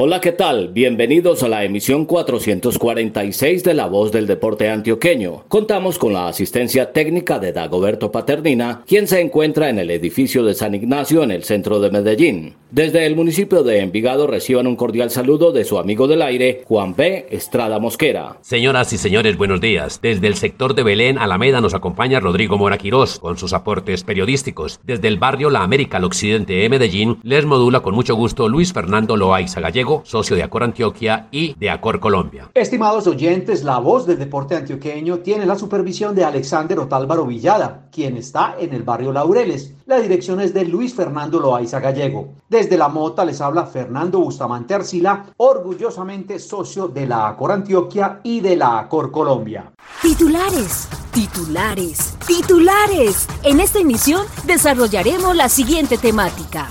Hola, 0.00 0.20
¿qué 0.20 0.30
tal? 0.30 0.68
Bienvenidos 0.68 1.42
a 1.42 1.48
la 1.48 1.64
emisión 1.64 2.06
446 2.06 3.64
de 3.64 3.74
La 3.74 3.88
Voz 3.88 4.12
del 4.12 4.28
Deporte 4.28 4.68
Antioqueño. 4.70 5.42
Contamos 5.48 5.98
con 5.98 6.12
la 6.12 6.28
asistencia 6.28 6.92
técnica 6.92 7.40
de 7.40 7.52
Dagoberto 7.52 8.12
Paternina, 8.12 8.84
quien 8.86 9.08
se 9.08 9.20
encuentra 9.20 9.70
en 9.70 9.80
el 9.80 9.90
edificio 9.90 10.44
de 10.44 10.54
San 10.54 10.76
Ignacio 10.76 11.24
en 11.24 11.32
el 11.32 11.42
centro 11.42 11.80
de 11.80 11.90
Medellín. 11.90 12.54
Desde 12.70 13.06
el 13.06 13.16
municipio 13.16 13.64
de 13.64 13.80
Envigado 13.80 14.28
reciban 14.28 14.68
un 14.68 14.76
cordial 14.76 15.10
saludo 15.10 15.50
de 15.50 15.64
su 15.64 15.78
amigo 15.78 16.06
del 16.06 16.22
aire, 16.22 16.62
Juan 16.66 16.94
B. 16.94 17.26
Estrada 17.30 17.80
Mosquera. 17.80 18.36
Señoras 18.42 18.92
y 18.92 18.98
señores, 18.98 19.36
buenos 19.36 19.60
días. 19.60 20.00
Desde 20.00 20.28
el 20.28 20.36
sector 20.36 20.74
de 20.74 20.84
Belén, 20.84 21.18
Alameda, 21.18 21.60
nos 21.60 21.74
acompaña 21.74 22.20
Rodrigo 22.20 22.56
Mora 22.56 22.78
Quirós 22.78 23.18
con 23.18 23.36
sus 23.36 23.52
aportes 23.52 24.04
periodísticos. 24.04 24.78
Desde 24.84 25.08
el 25.08 25.18
barrio 25.18 25.50
La 25.50 25.62
América 25.62 25.96
al 25.96 26.04
occidente 26.04 26.52
de 26.52 26.68
Medellín, 26.68 27.18
les 27.24 27.46
modula 27.46 27.80
con 27.80 27.96
mucho 27.96 28.14
gusto 28.14 28.48
Luis 28.48 28.72
Fernando 28.72 29.16
Loaiza 29.16 29.60
Gallego, 29.60 29.87
socio 30.04 30.36
de 30.36 30.42
Acor 30.42 30.62
Antioquia 30.62 31.28
y 31.30 31.54
de 31.54 31.70
Acor 31.70 32.00
Colombia. 32.00 32.50
Estimados 32.54 33.06
oyentes, 33.06 33.64
la 33.64 33.78
voz 33.78 34.06
del 34.06 34.18
deporte 34.18 34.56
antioqueño 34.56 35.18
tiene 35.18 35.46
la 35.46 35.58
supervisión 35.58 36.14
de 36.14 36.24
Alexander 36.24 36.78
Otálvaro 36.78 37.26
Villada, 37.26 37.88
quien 37.90 38.16
está 38.16 38.56
en 38.58 38.74
el 38.74 38.82
barrio 38.82 39.12
Laureles. 39.12 39.74
La 39.86 39.98
dirección 40.00 40.40
es 40.40 40.52
de 40.52 40.64
Luis 40.64 40.94
Fernando 40.94 41.40
Loaiza 41.40 41.80
Gallego. 41.80 42.34
Desde 42.48 42.76
la 42.76 42.88
Mota 42.88 43.24
les 43.24 43.40
habla 43.40 43.66
Fernando 43.66 44.20
Bustamante 44.20 44.74
Arcila, 44.74 45.26
orgullosamente 45.36 46.38
socio 46.38 46.88
de 46.88 47.06
la 47.06 47.28
Acor 47.28 47.52
Antioquia 47.52 48.20
y 48.22 48.40
de 48.40 48.56
la 48.56 48.78
Acor 48.78 49.10
Colombia. 49.10 49.72
Titulares, 50.02 50.88
titulares, 51.12 52.16
titulares. 52.26 53.26
En 53.42 53.60
esta 53.60 53.78
emisión 53.78 54.26
desarrollaremos 54.44 55.34
la 55.34 55.48
siguiente 55.48 55.98
temática. 55.98 56.68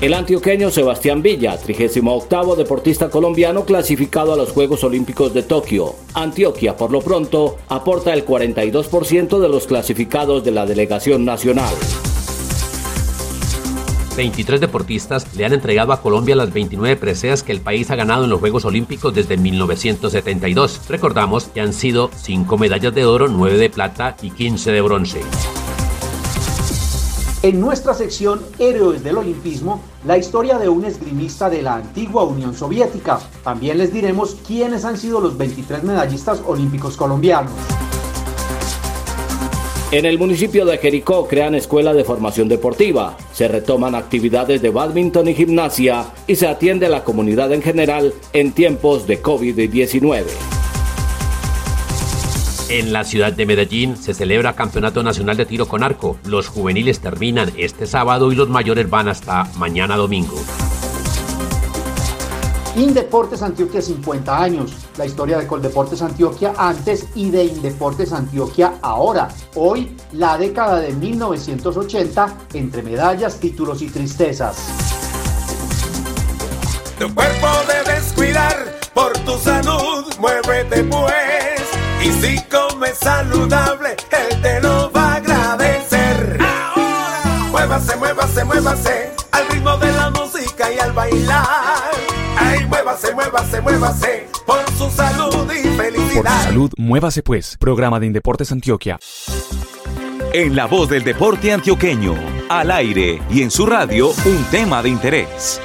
El 0.00 0.14
antioqueño 0.14 0.70
Sebastián 0.70 1.20
Villa, 1.20 1.58
38 1.58 2.56
deportista 2.56 3.10
colombiano 3.10 3.66
clasificado 3.66 4.32
a 4.32 4.36
los 4.36 4.50
Juegos 4.50 4.82
Olímpicos 4.82 5.34
de 5.34 5.42
Tokio. 5.42 5.94
Antioquia, 6.14 6.74
por 6.74 6.90
lo 6.90 7.02
pronto, 7.02 7.58
aporta 7.68 8.14
el 8.14 8.24
42% 8.24 9.38
de 9.38 9.48
los 9.50 9.66
clasificados 9.66 10.42
de 10.42 10.52
la 10.52 10.64
delegación 10.64 11.26
nacional. 11.26 11.74
23 14.16 14.58
deportistas 14.58 15.36
le 15.36 15.44
han 15.44 15.52
entregado 15.52 15.92
a 15.92 16.00
Colombia 16.00 16.34
las 16.34 16.50
29 16.50 16.96
preseas 16.96 17.42
que 17.42 17.52
el 17.52 17.60
país 17.60 17.90
ha 17.90 17.96
ganado 17.96 18.24
en 18.24 18.30
los 18.30 18.40
Juegos 18.40 18.64
Olímpicos 18.64 19.14
desde 19.14 19.36
1972. 19.36 20.80
Recordamos 20.88 21.44
que 21.44 21.60
han 21.60 21.74
sido 21.74 22.10
5 22.14 22.56
medallas 22.56 22.94
de 22.94 23.04
oro, 23.04 23.28
9 23.28 23.58
de 23.58 23.68
plata 23.68 24.16
y 24.22 24.30
15 24.30 24.72
de 24.72 24.80
bronce. 24.80 25.20
En 27.42 27.58
nuestra 27.58 27.94
sección 27.94 28.42
Héroes 28.58 29.02
del 29.02 29.16
Olimpismo, 29.16 29.80
la 30.06 30.18
historia 30.18 30.58
de 30.58 30.68
un 30.68 30.84
esgrimista 30.84 31.48
de 31.48 31.62
la 31.62 31.76
antigua 31.76 32.24
Unión 32.24 32.54
Soviética. 32.54 33.18
También 33.42 33.78
les 33.78 33.94
diremos 33.94 34.36
quiénes 34.46 34.84
han 34.84 34.98
sido 34.98 35.22
los 35.22 35.38
23 35.38 35.82
medallistas 35.82 36.42
olímpicos 36.46 36.98
colombianos. 36.98 37.50
En 39.90 40.04
el 40.04 40.18
municipio 40.18 40.66
de 40.66 40.76
Jericó 40.76 41.26
crean 41.26 41.54
escuela 41.54 41.94
de 41.94 42.04
formación 42.04 42.46
deportiva, 42.46 43.16
se 43.32 43.48
retoman 43.48 43.94
actividades 43.94 44.60
de 44.60 44.68
badminton 44.68 45.28
y 45.28 45.34
gimnasia 45.34 46.12
y 46.26 46.36
se 46.36 46.46
atiende 46.46 46.86
a 46.86 46.90
la 46.90 47.04
comunidad 47.04 47.54
en 47.54 47.62
general 47.62 48.12
en 48.34 48.52
tiempos 48.52 49.06
de 49.06 49.22
COVID-19. 49.22 50.59
En 52.70 52.92
la 52.92 53.02
ciudad 53.02 53.32
de 53.32 53.46
Medellín 53.46 53.96
se 53.96 54.14
celebra 54.14 54.54
Campeonato 54.54 55.02
Nacional 55.02 55.36
de 55.36 55.44
Tiro 55.44 55.66
con 55.66 55.82
Arco. 55.82 56.18
Los 56.24 56.46
juveniles 56.46 57.00
terminan 57.00 57.50
este 57.56 57.84
sábado 57.84 58.30
y 58.30 58.36
los 58.36 58.48
mayores 58.48 58.88
van 58.88 59.08
hasta 59.08 59.42
mañana 59.56 59.96
domingo. 59.96 60.36
Indeportes 62.76 63.42
Antioquia 63.42 63.82
50 63.82 64.40
años. 64.40 64.70
La 64.96 65.04
historia 65.04 65.38
de 65.38 65.48
Coldeportes 65.48 66.00
Antioquia 66.00 66.52
antes 66.56 67.08
y 67.16 67.30
de 67.30 67.42
Indeportes 67.42 68.12
Antioquia 68.12 68.74
ahora. 68.82 69.26
Hoy, 69.56 69.96
la 70.12 70.38
década 70.38 70.78
de 70.78 70.92
1980, 70.92 72.38
entre 72.54 72.84
medallas, 72.84 73.40
títulos 73.40 73.82
y 73.82 73.88
tristezas. 73.88 74.68
Tu 77.00 77.12
cuerpo 77.12 77.48
debes 77.66 78.12
cuidar 78.12 78.78
por 78.94 79.12
tu 79.24 79.36
salud. 79.38 80.04
Muévete 80.20 80.84
pues. 80.84 81.39
Y 82.02 82.12
si 82.12 82.40
comes 82.44 82.96
saludable, 82.98 83.96
él 84.10 84.42
te 84.42 84.60
lo 84.60 84.90
va 84.92 85.12
a 85.12 85.14
agradecer. 85.16 86.38
Ahora, 86.40 87.48
muévase, 87.50 87.96
muévase, 87.96 88.44
muévase 88.44 89.10
al 89.32 89.48
ritmo 89.48 89.76
de 89.76 89.92
la 89.92 90.10
música 90.10 90.72
y 90.72 90.78
al 90.78 90.92
bailar. 90.92 91.90
Ay, 92.38 92.66
muévase, 92.66 93.14
muévase, 93.14 93.60
muévase 93.60 94.28
por 94.46 94.64
su 94.78 94.90
salud 94.90 95.52
y 95.52 95.68
felicidad. 95.76 96.22
Por 96.22 96.32
su 96.32 96.44
salud, 96.44 96.70
muévase 96.78 97.22
pues. 97.22 97.56
Programa 97.58 98.00
de 98.00 98.06
Indeportes 98.06 98.50
Antioquia. 98.52 98.98
En 100.32 100.54
la 100.54 100.66
voz 100.66 100.88
del 100.88 101.02
deporte 101.02 101.52
antioqueño, 101.52 102.14
al 102.48 102.70
aire 102.70 103.20
y 103.30 103.42
en 103.42 103.50
su 103.50 103.66
radio, 103.66 104.10
un 104.24 104.44
tema 104.50 104.80
de 104.80 104.88
interés. 104.88 105.60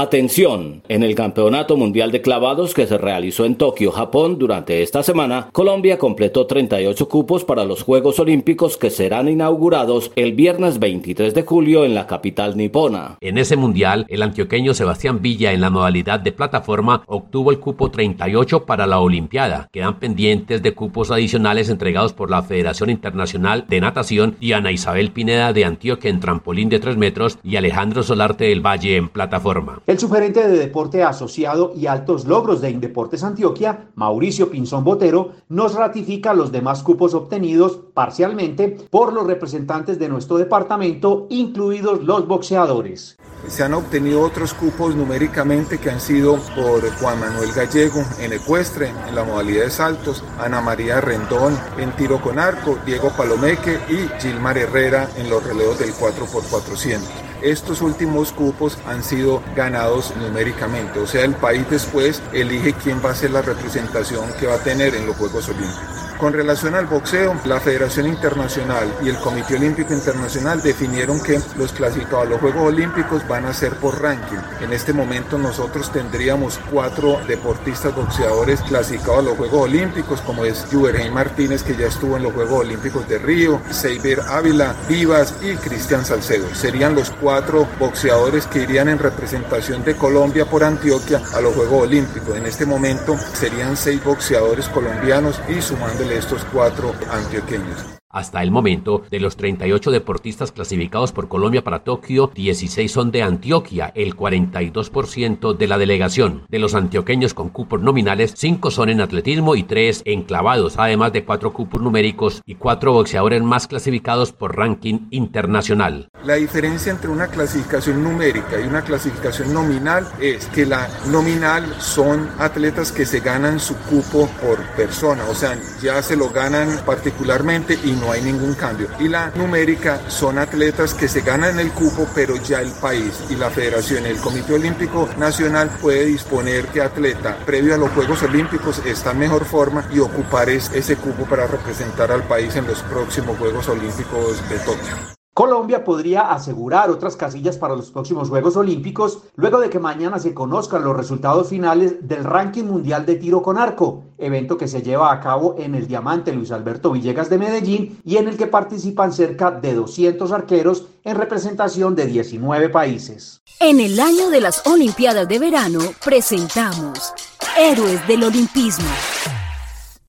Atención, 0.00 0.84
en 0.88 1.02
el 1.02 1.16
Campeonato 1.16 1.76
Mundial 1.76 2.12
de 2.12 2.22
Clavados 2.22 2.72
que 2.72 2.86
se 2.86 2.98
realizó 2.98 3.44
en 3.44 3.56
Tokio, 3.56 3.90
Japón, 3.90 4.38
durante 4.38 4.80
esta 4.84 5.02
semana, 5.02 5.48
Colombia 5.50 5.98
completó 5.98 6.46
38 6.46 7.08
cupos 7.08 7.42
para 7.42 7.64
los 7.64 7.82
Juegos 7.82 8.20
Olímpicos 8.20 8.76
que 8.76 8.90
serán 8.90 9.28
inaugurados 9.28 10.12
el 10.14 10.34
viernes 10.34 10.78
23 10.78 11.34
de 11.34 11.42
julio 11.42 11.84
en 11.84 11.96
la 11.96 12.06
capital 12.06 12.56
nipona. 12.56 13.16
En 13.20 13.38
ese 13.38 13.56
mundial, 13.56 14.06
el 14.08 14.22
antioqueño 14.22 14.72
Sebastián 14.72 15.20
Villa 15.20 15.52
en 15.52 15.62
la 15.62 15.70
modalidad 15.70 16.20
de 16.20 16.30
plataforma 16.30 17.02
obtuvo 17.06 17.50
el 17.50 17.58
cupo 17.58 17.90
38 17.90 18.66
para 18.66 18.86
la 18.86 19.00
Olimpiada. 19.00 19.68
Quedan 19.72 19.98
pendientes 19.98 20.62
de 20.62 20.74
cupos 20.74 21.10
adicionales 21.10 21.70
entregados 21.70 22.12
por 22.12 22.30
la 22.30 22.44
Federación 22.44 22.88
Internacional 22.88 23.64
de 23.68 23.80
Natación 23.80 24.36
y 24.38 24.52
Ana 24.52 24.70
Isabel 24.70 25.10
Pineda 25.10 25.52
de 25.52 25.64
Antioquia 25.64 26.08
en 26.08 26.20
trampolín 26.20 26.68
de 26.68 26.78
3 26.78 26.96
metros 26.96 27.40
y 27.42 27.56
Alejandro 27.56 28.04
Solarte 28.04 28.44
del 28.44 28.64
Valle 28.64 28.94
en 28.94 29.08
plataforma. 29.08 29.80
El 29.88 29.98
sugerente 29.98 30.46
de 30.46 30.58
Deporte 30.58 31.02
Asociado 31.02 31.72
y 31.74 31.86
Altos 31.86 32.26
Logros 32.26 32.60
de 32.60 32.68
Indeportes 32.68 33.24
Antioquia, 33.24 33.88
Mauricio 33.94 34.50
Pinzón 34.50 34.84
Botero, 34.84 35.32
nos 35.48 35.72
ratifica 35.72 36.34
los 36.34 36.52
demás 36.52 36.82
cupos 36.82 37.14
obtenidos 37.14 37.80
parcialmente 37.94 38.68
por 38.90 39.14
los 39.14 39.26
representantes 39.26 39.98
de 39.98 40.10
nuestro 40.10 40.36
departamento, 40.36 41.26
incluidos 41.30 42.04
los 42.04 42.28
boxeadores. 42.28 43.16
Se 43.46 43.62
han 43.62 43.72
obtenido 43.72 44.20
otros 44.20 44.52
cupos 44.52 44.94
numéricamente 44.94 45.78
que 45.78 45.88
han 45.88 46.02
sido 46.02 46.36
por 46.54 46.86
Juan 47.00 47.20
Manuel 47.20 47.52
Gallego 47.56 48.04
en 48.20 48.34
ecuestre, 48.34 48.92
en 49.08 49.14
la 49.14 49.24
modalidad 49.24 49.64
de 49.64 49.70
saltos, 49.70 50.22
Ana 50.38 50.60
María 50.60 51.00
Rendón 51.00 51.58
en 51.78 51.92
tiro 51.92 52.20
con 52.20 52.38
arco, 52.38 52.76
Diego 52.84 53.10
Palomeque 53.16 53.78
y 53.88 54.20
Gilmar 54.20 54.58
Herrera 54.58 55.08
en 55.16 55.30
los 55.30 55.42
relevos 55.42 55.78
del 55.78 55.94
4x400. 55.94 57.27
Estos 57.42 57.82
últimos 57.82 58.32
cupos 58.32 58.78
han 58.86 59.04
sido 59.04 59.42
ganados 59.54 60.12
numéricamente, 60.16 60.98
o 60.98 61.06
sea, 61.06 61.24
el 61.24 61.34
país 61.34 61.64
después 61.70 62.20
elige 62.32 62.72
quién 62.72 63.00
va 63.04 63.10
a 63.10 63.14
ser 63.14 63.30
la 63.30 63.42
representación 63.42 64.32
que 64.40 64.46
va 64.46 64.56
a 64.56 64.64
tener 64.64 64.94
en 64.96 65.06
los 65.06 65.16
Juegos 65.16 65.48
Olímpicos. 65.48 66.07
Con 66.18 66.32
relación 66.32 66.74
al 66.74 66.86
boxeo, 66.86 67.36
la 67.44 67.60
Federación 67.60 68.08
Internacional 68.08 68.92
y 69.04 69.08
el 69.08 69.18
Comité 69.18 69.54
Olímpico 69.54 69.94
Internacional 69.94 70.60
definieron 70.60 71.22
que 71.22 71.40
los 71.56 71.72
clasificados 71.72 72.26
a 72.26 72.30
los 72.30 72.40
Juegos 72.40 72.62
Olímpicos 72.62 73.26
van 73.28 73.44
a 73.44 73.54
ser 73.54 73.76
por 73.76 74.02
ranking. 74.02 74.38
En 74.60 74.72
este 74.72 74.92
momento 74.92 75.38
nosotros 75.38 75.92
tendríamos 75.92 76.58
cuatro 76.72 77.20
deportistas 77.28 77.94
boxeadores 77.94 78.60
clasificados 78.62 79.20
a 79.20 79.22
los 79.22 79.36
Juegos 79.36 79.62
Olímpicos, 79.62 80.20
como 80.22 80.44
es 80.44 80.66
Juvergen 80.72 81.14
Martínez, 81.14 81.62
que 81.62 81.76
ya 81.76 81.86
estuvo 81.86 82.16
en 82.16 82.24
los 82.24 82.32
Juegos 82.32 82.62
Olímpicos 82.62 83.08
de 83.08 83.18
Río, 83.18 83.60
Seiber 83.70 84.20
Ávila, 84.22 84.74
Vivas 84.88 85.34
y 85.40 85.54
Cristian 85.54 86.04
Salcedo. 86.04 86.52
Serían 86.52 86.96
los 86.96 87.10
cuatro 87.10 87.68
boxeadores 87.78 88.46
que 88.46 88.62
irían 88.62 88.88
en 88.88 88.98
representación 88.98 89.84
de 89.84 89.94
Colombia 89.94 90.46
por 90.46 90.64
Antioquia 90.64 91.22
a 91.32 91.40
los 91.40 91.54
Juegos 91.54 91.84
Olímpicos. 91.84 92.36
En 92.36 92.46
este 92.46 92.66
momento 92.66 93.16
serían 93.34 93.76
seis 93.76 94.02
boxeadores 94.02 94.68
colombianos 94.68 95.40
y 95.48 95.62
estos 96.10 96.44
cuatro 96.52 96.94
antioqueños. 97.10 97.97
Hasta 98.10 98.42
el 98.42 98.50
momento, 98.50 99.02
de 99.10 99.20
los 99.20 99.36
38 99.36 99.90
deportistas 99.90 100.50
clasificados 100.50 101.12
por 101.12 101.28
Colombia 101.28 101.62
para 101.62 101.84
Tokio, 101.84 102.32
16 102.34 102.90
son 102.90 103.10
de 103.10 103.22
Antioquia, 103.22 103.92
el 103.94 104.16
42% 104.16 105.54
de 105.54 105.66
la 105.66 105.76
delegación. 105.76 106.44
De 106.48 106.58
los 106.58 106.74
antioqueños 106.74 107.34
con 107.34 107.50
cupos 107.50 107.82
nominales, 107.82 108.32
5 108.34 108.70
son 108.70 108.88
en 108.88 109.02
atletismo 109.02 109.56
y 109.56 109.62
3 109.64 110.04
en 110.06 110.22
clavados, 110.22 110.78
además 110.78 111.12
de 111.12 111.26
4 111.26 111.52
cupos 111.52 111.82
numéricos 111.82 112.40
y 112.46 112.54
4 112.54 112.94
boxeadores 112.94 113.42
más 113.42 113.66
clasificados 113.66 114.32
por 114.32 114.56
ranking 114.56 115.00
internacional. 115.10 116.08
La 116.24 116.36
diferencia 116.36 116.90
entre 116.90 117.10
una 117.10 117.26
clasificación 117.26 118.02
numérica 118.02 118.58
y 118.58 118.66
una 118.66 118.80
clasificación 118.80 119.52
nominal 119.52 120.08
es 120.18 120.46
que 120.46 120.64
la 120.64 120.88
nominal 121.10 121.76
son 121.78 122.26
atletas 122.38 122.90
que 122.90 123.04
se 123.04 123.20
ganan 123.20 123.60
su 123.60 123.76
cupo 123.76 124.30
por 124.40 124.58
persona, 124.76 125.24
o 125.28 125.34
sea, 125.34 125.58
ya 125.82 126.02
se 126.02 126.16
lo 126.16 126.30
ganan 126.30 126.70
particularmente 126.86 127.78
y 127.84 127.97
no 128.00 128.12
hay 128.12 128.22
ningún 128.22 128.54
cambio. 128.54 128.88
Y 128.98 129.08
la 129.08 129.30
numérica 129.34 130.00
son 130.08 130.38
atletas 130.38 130.94
que 130.94 131.08
se 131.08 131.20
ganan 131.20 131.58
el 131.58 131.70
cupo, 131.70 132.06
pero 132.14 132.36
ya 132.36 132.60
el 132.60 132.70
país 132.72 133.24
y 133.30 133.36
la 133.36 133.50
federación, 133.50 134.06
el 134.06 134.18
Comité 134.18 134.54
Olímpico 134.54 135.08
Nacional 135.18 135.70
puede 135.80 136.06
disponer 136.06 136.66
que 136.66 136.80
atleta 136.80 137.36
previo 137.44 137.74
a 137.74 137.78
los 137.78 137.90
Juegos 137.90 138.22
Olímpicos 138.22 138.82
está 138.84 139.12
en 139.12 139.18
mejor 139.18 139.44
forma 139.44 139.84
y 139.92 139.98
ocupar 139.98 140.48
ese 140.48 140.96
cupo 140.96 141.24
para 141.24 141.46
representar 141.46 142.12
al 142.12 142.22
país 142.24 142.54
en 142.56 142.66
los 142.66 142.82
próximos 142.82 143.36
Juegos 143.38 143.68
Olímpicos 143.68 144.48
de 144.48 144.58
Tokio. 144.58 145.17
Colombia 145.38 145.84
podría 145.84 146.32
asegurar 146.32 146.90
otras 146.90 147.14
casillas 147.14 147.56
para 147.56 147.76
los 147.76 147.92
próximos 147.92 148.28
Juegos 148.28 148.56
Olímpicos 148.56 149.20
luego 149.36 149.60
de 149.60 149.70
que 149.70 149.78
mañana 149.78 150.18
se 150.18 150.34
conozcan 150.34 150.82
los 150.82 150.96
resultados 150.96 151.50
finales 151.50 152.08
del 152.08 152.24
ranking 152.24 152.64
mundial 152.64 153.06
de 153.06 153.14
tiro 153.14 153.40
con 153.40 153.56
arco, 153.56 154.02
evento 154.18 154.58
que 154.58 154.66
se 154.66 154.82
lleva 154.82 155.12
a 155.12 155.20
cabo 155.20 155.54
en 155.56 155.76
el 155.76 155.86
Diamante 155.86 156.32
Luis 156.32 156.50
Alberto 156.50 156.90
Villegas 156.90 157.30
de 157.30 157.38
Medellín 157.38 158.00
y 158.04 158.16
en 158.16 158.26
el 158.26 158.36
que 158.36 158.48
participan 158.48 159.12
cerca 159.12 159.52
de 159.52 159.74
200 159.74 160.32
arqueros 160.32 160.86
en 161.04 161.14
representación 161.14 161.94
de 161.94 162.06
19 162.06 162.68
países. 162.70 163.40
En 163.60 163.78
el 163.78 164.00
año 164.00 164.30
de 164.30 164.40
las 164.40 164.66
Olimpiadas 164.66 165.28
de 165.28 165.38
Verano 165.38 165.78
presentamos 166.04 167.12
Héroes 167.56 168.04
del 168.08 168.24
Olimpismo. 168.24 168.88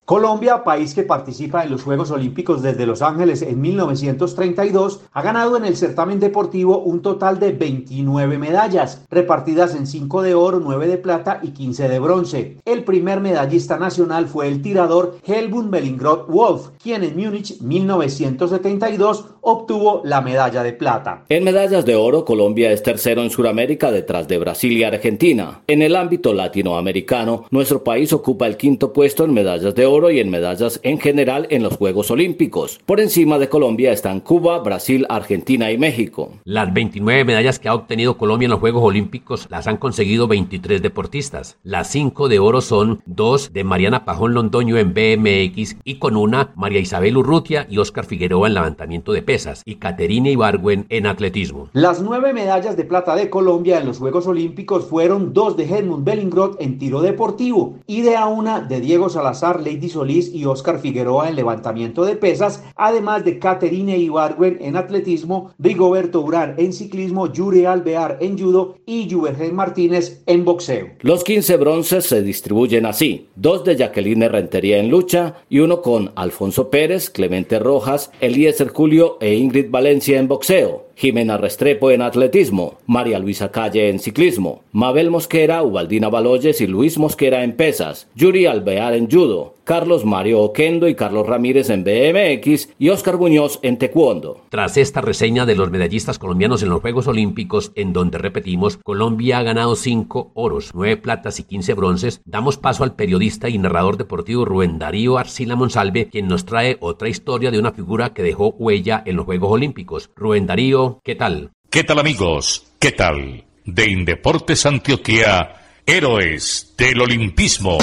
Colombia, 0.10 0.64
país 0.64 0.96
que 0.96 1.04
participa 1.04 1.64
en 1.64 1.70
los 1.70 1.84
Juegos 1.84 2.10
Olímpicos 2.10 2.64
desde 2.64 2.88
Los 2.88 3.04
Ángeles 3.04 3.44
en 3.44 3.62
1932, 3.62 5.02
ha 5.14 5.22
ganado 5.22 5.56
en 5.56 5.66
el 5.66 5.78
certamen 5.78 6.20
deportivo 6.20 6.80
un 6.80 7.04
total 7.04 7.38
de 7.38 7.52
29 7.52 8.40
medallas, 8.40 9.06
repartidas 9.12 9.76
en 9.76 9.86
5 9.86 10.24
de 10.24 10.34
oro, 10.34 10.60
9 10.62 10.88
de 10.88 10.98
plata 10.98 11.40
y 11.44 11.50
15 11.50 11.88
de 11.88 12.00
bronce. 12.00 12.58
El 12.66 12.86
primer 12.86 13.22
medallista 13.22 13.78
nacional 13.78 14.26
fue 14.26 14.48
el 14.48 14.64
tirador 14.64 15.20
Helmut 15.28 15.68
Mellingrod 15.68 16.26
Wolf, 16.28 16.70
quien 16.82 17.04
en 17.04 17.16
Múnich 17.16 17.62
1972 17.62 19.26
obtuvo 19.42 20.02
la 20.06 20.22
medalla 20.22 20.64
de 20.64 20.74
plata. 20.74 21.26
En 21.30 21.44
medallas 21.44 21.86
de 21.86 21.96
oro, 21.96 22.26
Colombia 22.26 22.72
es 22.72 22.82
tercero 22.82 23.22
en 23.22 23.30
Sudamérica 23.30 23.92
detrás 23.92 24.28
de 24.28 24.40
Brasil 24.40 24.72
y 24.72 24.84
Argentina. 24.84 25.62
En 25.68 25.84
el 25.84 25.96
ámbito 25.96 26.34
latinoamericano, 26.34 27.46
nuestro 27.52 27.84
país 27.84 28.12
ocupa 28.12 28.48
el 28.48 28.58
quinto 28.58 28.92
puesto 28.92 29.24
en 29.24 29.36
medallas 29.36 29.76
de 29.76 29.86
oro 29.86 29.99
y 30.00 30.20
en 30.22 30.30
medallas 30.30 30.80
en 30.84 30.98
general 30.98 31.46
en 31.50 31.62
los 31.62 31.76
Juegos 31.76 32.10
Olímpicos. 32.10 32.80
Por 32.86 33.02
encima 33.02 33.38
de 33.38 33.50
Colombia 33.50 33.92
están 33.92 34.22
Cuba, 34.22 34.60
Brasil, 34.60 35.06
Argentina 35.10 35.72
y 35.72 35.78
México. 35.78 36.32
Las 36.46 36.74
29 36.74 37.26
medallas 37.26 37.60
que 37.60 37.68
ha 37.68 37.74
obtenido 37.74 38.18
Colombia 38.18 38.46
en 38.46 38.52
los 38.52 38.62
Juegos 38.62 38.84
Olímpicos 38.84 39.48
las 39.50 39.68
han 39.68 39.76
conseguido 39.76 40.28
23 40.30 40.82
deportistas. 40.82 41.58
Las 41.64 41.90
5 41.92 42.30
de 42.30 42.40
oro 42.40 42.62
son 42.62 43.02
2 43.08 43.52
de 43.52 43.64
Mariana 43.66 44.06
Pajón 44.06 44.34
Londoño 44.34 44.78
en 44.78 44.94
BMX 44.94 45.76
y 45.84 45.96
con 45.96 46.16
una 46.16 46.54
María 46.56 46.80
Isabel 46.80 47.18
Urrutia 47.18 47.68
y 47.70 47.80
Oscar 47.80 48.06
Figueroa 48.06 48.48
en 48.48 48.54
levantamiento 48.54 49.12
de 49.12 49.22
pesas 49.22 49.64
y 49.66 49.76
Caterina 49.76 50.30
Ibargüen 50.30 50.86
en 50.88 51.08
atletismo. 51.08 51.70
Las 51.74 52.02
nueve 52.02 52.32
medallas 52.32 52.78
de 52.78 52.86
plata 52.86 53.16
de 53.16 53.30
Colombia 53.30 53.80
en 53.80 53.88
los 53.88 53.98
Juegos 53.98 54.28
Olímpicos 54.28 54.86
fueron 54.86 55.34
dos 55.34 55.58
de 55.58 55.66
Helmut 55.66 56.04
Bellingrod 56.06 56.56
en 56.60 56.78
tiro 56.78 57.02
deportivo 57.02 57.76
y 57.88 58.02
de 58.02 58.16
a 58.16 58.28
una 58.28 58.62
de 58.62 58.80
Diego 58.80 59.10
Salazar 59.10 59.60
Lady 59.60 59.89
Solís 59.90 60.34
y 60.34 60.46
Oscar 60.46 60.80
Figueroa 60.80 61.28
en 61.30 61.36
levantamiento 61.36 62.06
de 62.06 62.16
pesas, 62.16 62.64
además 62.76 63.26
de 63.26 63.40
Caterine 63.40 63.98
Ibargüen 63.98 64.58
en 64.62 64.78
atletismo, 64.78 65.52
Rigoberto 65.60 66.22
Urán 66.22 66.56
en 66.58 66.72
ciclismo, 66.74 67.32
Yuri 67.32 67.66
Alvear 67.66 68.18
en 68.22 68.38
judo 68.38 68.78
y 68.86 69.10
Juvergen 69.10 69.56
Martínez 69.56 70.22
en 70.26 70.46
boxeo. 70.46 70.88
Los 71.02 71.24
15 71.24 71.58
bronces 71.58 72.06
se 72.06 72.22
distribuyen 72.22 72.86
así, 72.86 73.28
dos 73.36 73.64
de 73.64 73.76
Jacqueline 73.76 74.30
Rentería 74.30 74.78
en 74.78 74.90
lucha 74.90 75.36
y 75.50 75.60
uno 75.60 75.82
con 75.82 76.12
Alfonso 76.16 76.70
Pérez, 76.70 77.10
Clemente 77.10 77.60
Rojas, 77.60 78.12
Eliezer 78.22 78.70
Julio 78.70 79.18
e 79.20 79.36
Ingrid 79.36 79.70
Valencia 79.70 80.20
en 80.20 80.28
boxeo. 80.28 80.89
Jimena 81.00 81.38
Restrepo 81.38 81.92
en 81.92 82.02
atletismo, 82.02 82.80
María 82.86 83.20
Luisa 83.20 83.52
Calle 83.52 83.88
en 83.88 84.00
ciclismo, 84.00 84.64
Mabel 84.74 85.10
Mosquera, 85.10 85.64
Ubaldina 85.64 86.10
Baloyes 86.10 86.60
y 86.60 86.68
Luis 86.68 86.98
Mosquera 86.98 87.46
en 87.46 87.54
pesas, 87.54 88.10
Yuri 88.16 88.48
Alvear 88.48 88.94
en 88.94 89.10
judo, 89.10 89.56
Carlos 89.70 90.04
Mario 90.04 90.42
Oquendo 90.42 90.88
y 90.88 90.96
Carlos 90.96 91.28
Ramírez 91.28 91.70
en 91.70 91.84
BMX 91.84 92.70
y 92.80 92.90
Oscar 92.90 93.18
Muñoz 93.20 93.60
en 93.62 93.78
taekwondo. 93.78 94.42
Tras 94.50 94.78
esta 94.78 95.00
reseña 95.00 95.46
de 95.46 95.56
los 95.56 95.70
medallistas 95.70 96.18
colombianos 96.18 96.64
en 96.64 96.70
los 96.70 96.82
Juegos 96.82 97.06
Olímpicos, 97.08 97.72
en 97.76 97.94
donde 97.94 98.18
repetimos, 98.18 98.78
Colombia 98.78 99.38
ha 99.38 99.44
ganado 99.44 99.76
5 99.76 100.32
oros, 100.34 100.72
9 100.74 100.98
platas 100.98 101.40
y 101.40 101.44
15 101.44 101.76
bronces, 101.76 102.22
damos 102.26 102.58
paso 102.58 102.84
al 102.84 102.96
periodista 102.96 103.48
y 103.48 103.60
narrador 103.60 103.98
deportivo 103.98 104.44
Rubén 104.44 104.80
Darío 104.80 105.20
Arcila 105.20 105.56
Monsalve, 105.56 106.10
quien 106.10 106.28
nos 106.28 106.46
trae 106.46 106.78
otra 106.80 107.08
historia 107.08 107.52
de 107.52 107.60
una 107.60 107.72
figura 107.72 108.16
que 108.16 108.24
dejó 108.24 108.56
huella 108.58 109.04
en 109.06 109.18
los 109.18 109.26
Juegos 109.26 109.52
Olímpicos. 109.52 110.10
Rubén 110.16 110.48
Darío, 110.48 110.89
¿qué 111.04 111.16
tal? 111.16 111.52
¿Qué 111.70 111.84
tal 111.84 112.00
amigos? 112.00 112.66
¿Qué 112.80 112.92
tal? 112.92 113.46
De 113.66 113.90
Indeportes 113.90 114.66
Antioquia, 114.66 115.56
héroes 115.86 116.74
del 116.78 117.02
olimpismo. 117.02 117.78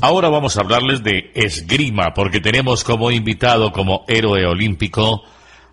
Ahora 0.00 0.28
vamos 0.28 0.56
a 0.56 0.60
hablarles 0.60 1.02
de 1.02 1.30
esgrima, 1.34 2.12
porque 2.14 2.40
tenemos 2.40 2.84
como 2.84 3.10
invitado, 3.10 3.72
como 3.72 4.04
héroe 4.08 4.46
olímpico, 4.46 5.22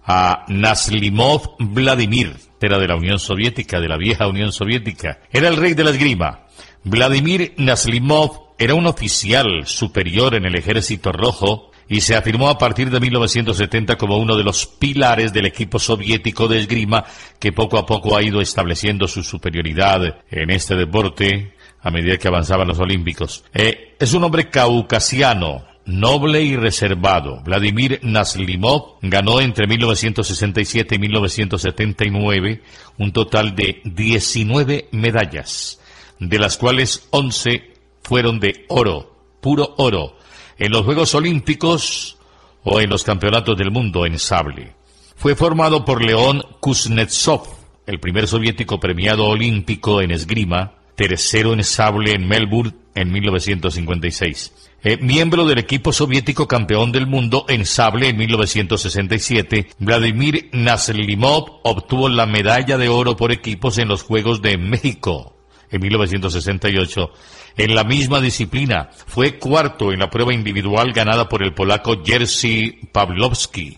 a 0.04 0.46
Naslimov 0.48 1.56
Vladimir. 1.60 2.36
Era 2.62 2.78
de 2.80 2.88
la 2.88 2.96
Unión 2.96 3.20
Soviética, 3.20 3.80
de 3.80 3.88
la 3.88 3.98
vieja 3.98 4.28
Unión 4.28 4.52
Soviética. 4.52 5.20
Era 5.32 5.48
el 5.48 5.58
rey 5.58 5.74
de 5.74 5.84
la 5.84 5.92
esgrima. 5.92 6.46
Vladimir 6.84 7.54
Naslimov 7.58 8.56
era 8.58 8.76
un 8.76 8.88
oficial 8.88 9.66
superior 9.66 10.36
en 10.36 10.46
el 10.46 10.56
ejército 10.56 11.12
rojo 11.12 11.69
y 11.90 12.02
se 12.02 12.16
afirmó 12.16 12.50
a 12.50 12.58
partir 12.58 12.92
de 12.92 13.00
1970 13.00 13.98
como 13.98 14.18
uno 14.18 14.38
de 14.38 14.44
los 14.44 14.68
pilares 14.68 15.34
del 15.34 15.48
equipo 15.48 15.80
soviético 15.80 16.48
de 16.48 16.60
esgrima 16.60 17.04
que 17.40 17.52
poco 17.52 17.80
a 17.80 17.86
poco 17.86 18.16
ha 18.16 18.22
ido 18.22 18.40
estableciendo 18.40 19.08
su 19.08 19.24
superioridad 19.24 20.22
en 20.30 20.52
este 20.52 20.76
deporte 20.76 21.56
a 21.82 21.90
medida 21.90 22.18
que 22.18 22.28
avanzaban 22.28 22.68
los 22.68 22.80
Olímpicos. 22.80 23.44
Eh, 23.54 23.96
es 24.00 24.14
un 24.14 24.24
hombre 24.24 24.50
caucasiano, 24.50 25.66
noble 25.86 26.44
y 26.44 26.56
reservado. 26.56 27.42
Vladimir 27.42 28.00
Naslimov 28.04 29.00
ganó 29.02 29.42
entre 29.42 29.66
1967 29.66 30.96
y 30.96 31.00
1979 31.00 32.62
un 33.00 33.12
total 33.12 33.56
de 33.56 33.82
19 33.86 34.90
medallas, 34.92 35.82
de 36.20 36.38
las 36.38 36.58
cuales 36.58 37.08
11 37.10 37.74
fueron 38.04 38.40
de 38.40 38.66
oro, 38.68 39.16
puro 39.42 39.74
oro 39.78 40.19
en 40.60 40.72
los 40.72 40.86
Juegos 40.86 41.16
Olímpicos 41.16 42.18
o 42.64 42.80
en 42.80 42.90
los 42.90 43.04
Campeonatos 43.04 43.58
del 43.58 43.72
Mundo 43.72 44.06
en 44.06 44.20
sable. 44.20 44.74
Fue 45.16 45.36
formado 45.36 45.86
por 45.86 46.04
León 46.04 46.44
Kuznetsov, 46.60 47.44
el 47.86 48.00
primer 48.00 48.28
soviético 48.28 48.80
premiado 48.80 49.26
olímpico 49.26 50.02
en 50.02 50.12
esgrima, 50.12 50.74
tercero 50.96 51.54
en 51.54 51.64
sable 51.64 52.14
en 52.14 52.28
Melbourne 52.28 52.74
en 52.94 53.12
1956. 53.12 54.54
Eh, 54.84 54.98
miembro 54.98 55.46
del 55.46 55.58
equipo 55.58 55.92
soviético 55.92 56.48
campeón 56.48 56.92
del 56.92 57.08
mundo 57.08 57.46
en 57.50 57.66
sable 57.66 58.10
en 58.10 58.18
1967, 58.18 59.70
Vladimir 59.80 60.50
Naslimov 60.54 61.60
obtuvo 61.64 62.08
la 62.08 62.26
medalla 62.26 62.78
de 62.78 62.90
oro 62.90 63.18
por 63.18 63.32
equipos 63.32 63.78
en 63.78 63.88
los 63.88 64.04
Juegos 64.04 64.42
de 64.42 64.58
México 64.58 65.36
en 65.72 65.82
1968 65.82 67.12
en 67.60 67.76
la 67.76 67.84
misma 67.84 68.22
disciplina. 68.22 68.90
Fue 69.06 69.38
cuarto 69.38 69.92
en 69.92 70.00
la 70.00 70.10
prueba 70.10 70.34
individual 70.34 70.94
ganada 70.94 71.28
por 71.28 71.44
el 71.44 71.54
polaco 71.54 72.02
Jerzy 72.06 72.88
Pawlowski. 72.94 73.78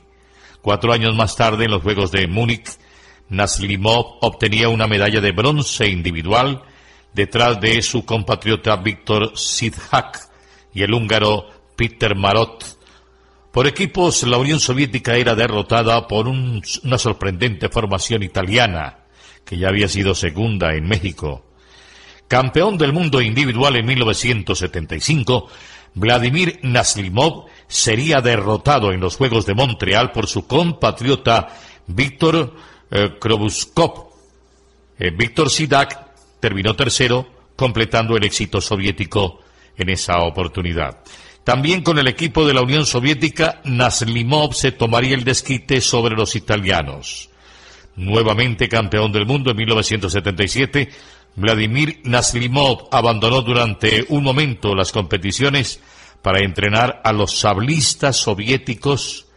Cuatro 0.61 0.93
años 0.93 1.15
más 1.15 1.35
tarde, 1.35 1.65
en 1.65 1.71
los 1.71 1.81
Juegos 1.81 2.11
de 2.11 2.27
Múnich, 2.27 2.69
Naslimov 3.29 4.19
obtenía 4.21 4.69
una 4.69 4.85
medalla 4.85 5.19
de 5.19 5.31
bronce 5.31 5.87
individual 5.87 6.61
detrás 7.11 7.59
de 7.59 7.81
su 7.81 8.05
compatriota 8.05 8.75
Víctor 8.75 9.35
Sidhak 9.35 10.29
y 10.75 10.83
el 10.83 10.93
húngaro 10.93 11.49
Peter 11.75 12.15
Marot. 12.15 12.63
Por 13.51 13.65
equipos, 13.65 14.21
la 14.23 14.37
Unión 14.37 14.59
Soviética 14.59 15.15
era 15.15 15.33
derrotada 15.33 16.07
por 16.07 16.27
una 16.27 16.97
sorprendente 16.99 17.67
formación 17.69 18.21
italiana, 18.21 19.05
que 19.43 19.57
ya 19.57 19.69
había 19.69 19.87
sido 19.87 20.13
segunda 20.13 20.75
en 20.75 20.87
México. 20.87 21.50
Campeón 22.31 22.77
del 22.77 22.93
mundo 22.93 23.21
individual 23.21 23.75
en 23.75 23.85
1975, 23.85 25.49
Vladimir 25.95 26.59
Naslimov 26.63 27.47
sería 27.67 28.21
derrotado 28.21 28.93
en 28.93 29.01
los 29.01 29.17
Juegos 29.17 29.45
de 29.45 29.53
Montreal 29.53 30.13
por 30.13 30.27
su 30.27 30.47
compatriota 30.47 31.49
Víctor 31.87 32.55
eh, 32.89 33.17
Krobuskov. 33.19 34.13
Eh, 34.97 35.11
Víctor 35.11 35.49
Sidak 35.49 36.39
terminó 36.39 36.73
tercero, 36.73 37.27
completando 37.57 38.15
el 38.15 38.23
éxito 38.23 38.61
soviético 38.61 39.41
en 39.75 39.89
esa 39.89 40.19
oportunidad. 40.19 40.99
También 41.43 41.81
con 41.81 41.99
el 41.99 42.07
equipo 42.07 42.47
de 42.47 42.53
la 42.53 42.61
Unión 42.61 42.85
Soviética, 42.85 43.59
Naslimov 43.65 44.53
se 44.53 44.71
tomaría 44.71 45.15
el 45.15 45.25
desquite 45.25 45.81
sobre 45.81 46.15
los 46.15 46.37
italianos. 46.37 47.29
Nuevamente 47.97 48.69
campeón 48.69 49.11
del 49.11 49.25
mundo 49.25 49.51
en 49.51 49.57
1977, 49.57 50.89
Vladimir 51.35 52.01
Naslimov 52.03 52.87
abandonó 52.91 53.41
durante 53.41 54.05
un 54.09 54.23
momento 54.23 54.75
las 54.75 54.91
competiciones 54.91 55.81
para 56.21 56.43
entrenar 56.43 57.01
a 57.03 57.13
los 57.13 57.39
sablistas 57.39 58.17
soviéticos, 58.17 59.27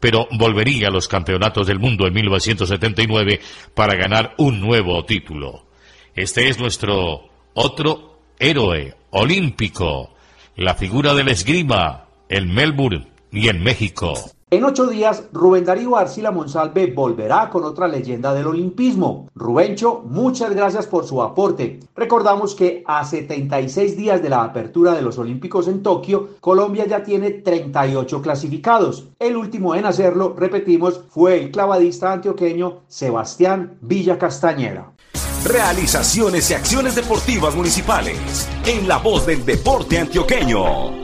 pero 0.00 0.26
volvería 0.32 0.88
a 0.88 0.90
los 0.90 1.08
campeonatos 1.08 1.66
del 1.66 1.78
mundo 1.78 2.06
en 2.06 2.14
1979 2.14 3.40
para 3.74 3.94
ganar 3.94 4.34
un 4.38 4.60
nuevo 4.60 5.04
título. 5.04 5.66
Este 6.14 6.48
es 6.48 6.58
nuestro 6.58 7.28
otro 7.54 8.20
héroe 8.38 8.94
olímpico, 9.10 10.14
la 10.56 10.74
figura 10.74 11.14
del 11.14 11.28
esgrima 11.28 12.06
en 12.28 12.52
Melbourne 12.52 13.08
y 13.32 13.48
en 13.48 13.62
México. 13.62 14.14
En 14.54 14.62
ocho 14.62 14.86
días, 14.86 15.24
Rubén 15.32 15.64
Darío 15.64 15.96
Arcila 15.96 16.30
Monsalve 16.30 16.86
volverá 16.86 17.50
con 17.50 17.64
otra 17.64 17.88
leyenda 17.88 18.32
del 18.32 18.46
olimpismo. 18.46 19.28
Rubencho, 19.34 20.04
muchas 20.06 20.54
gracias 20.54 20.86
por 20.86 21.04
su 21.04 21.20
aporte. 21.20 21.80
Recordamos 21.96 22.54
que 22.54 22.84
a 22.86 23.04
76 23.04 23.96
días 23.96 24.22
de 24.22 24.28
la 24.28 24.44
apertura 24.44 24.92
de 24.92 25.02
los 25.02 25.18
Olímpicos 25.18 25.66
en 25.66 25.82
Tokio, 25.82 26.36
Colombia 26.38 26.86
ya 26.86 27.02
tiene 27.02 27.32
38 27.32 28.22
clasificados. 28.22 29.08
El 29.18 29.36
último 29.36 29.74
en 29.74 29.86
hacerlo, 29.86 30.36
repetimos, 30.38 31.00
fue 31.08 31.36
el 31.36 31.50
clavadista 31.50 32.12
antioqueño 32.12 32.82
Sebastián 32.86 33.78
Villa 33.80 34.20
Castañeda. 34.20 34.92
Realizaciones 35.44 36.48
y 36.52 36.54
acciones 36.54 36.94
deportivas 36.94 37.56
municipales 37.56 38.48
en 38.64 38.86
la 38.86 38.98
voz 38.98 39.26
del 39.26 39.44
deporte 39.44 39.98
antioqueño. 39.98 41.03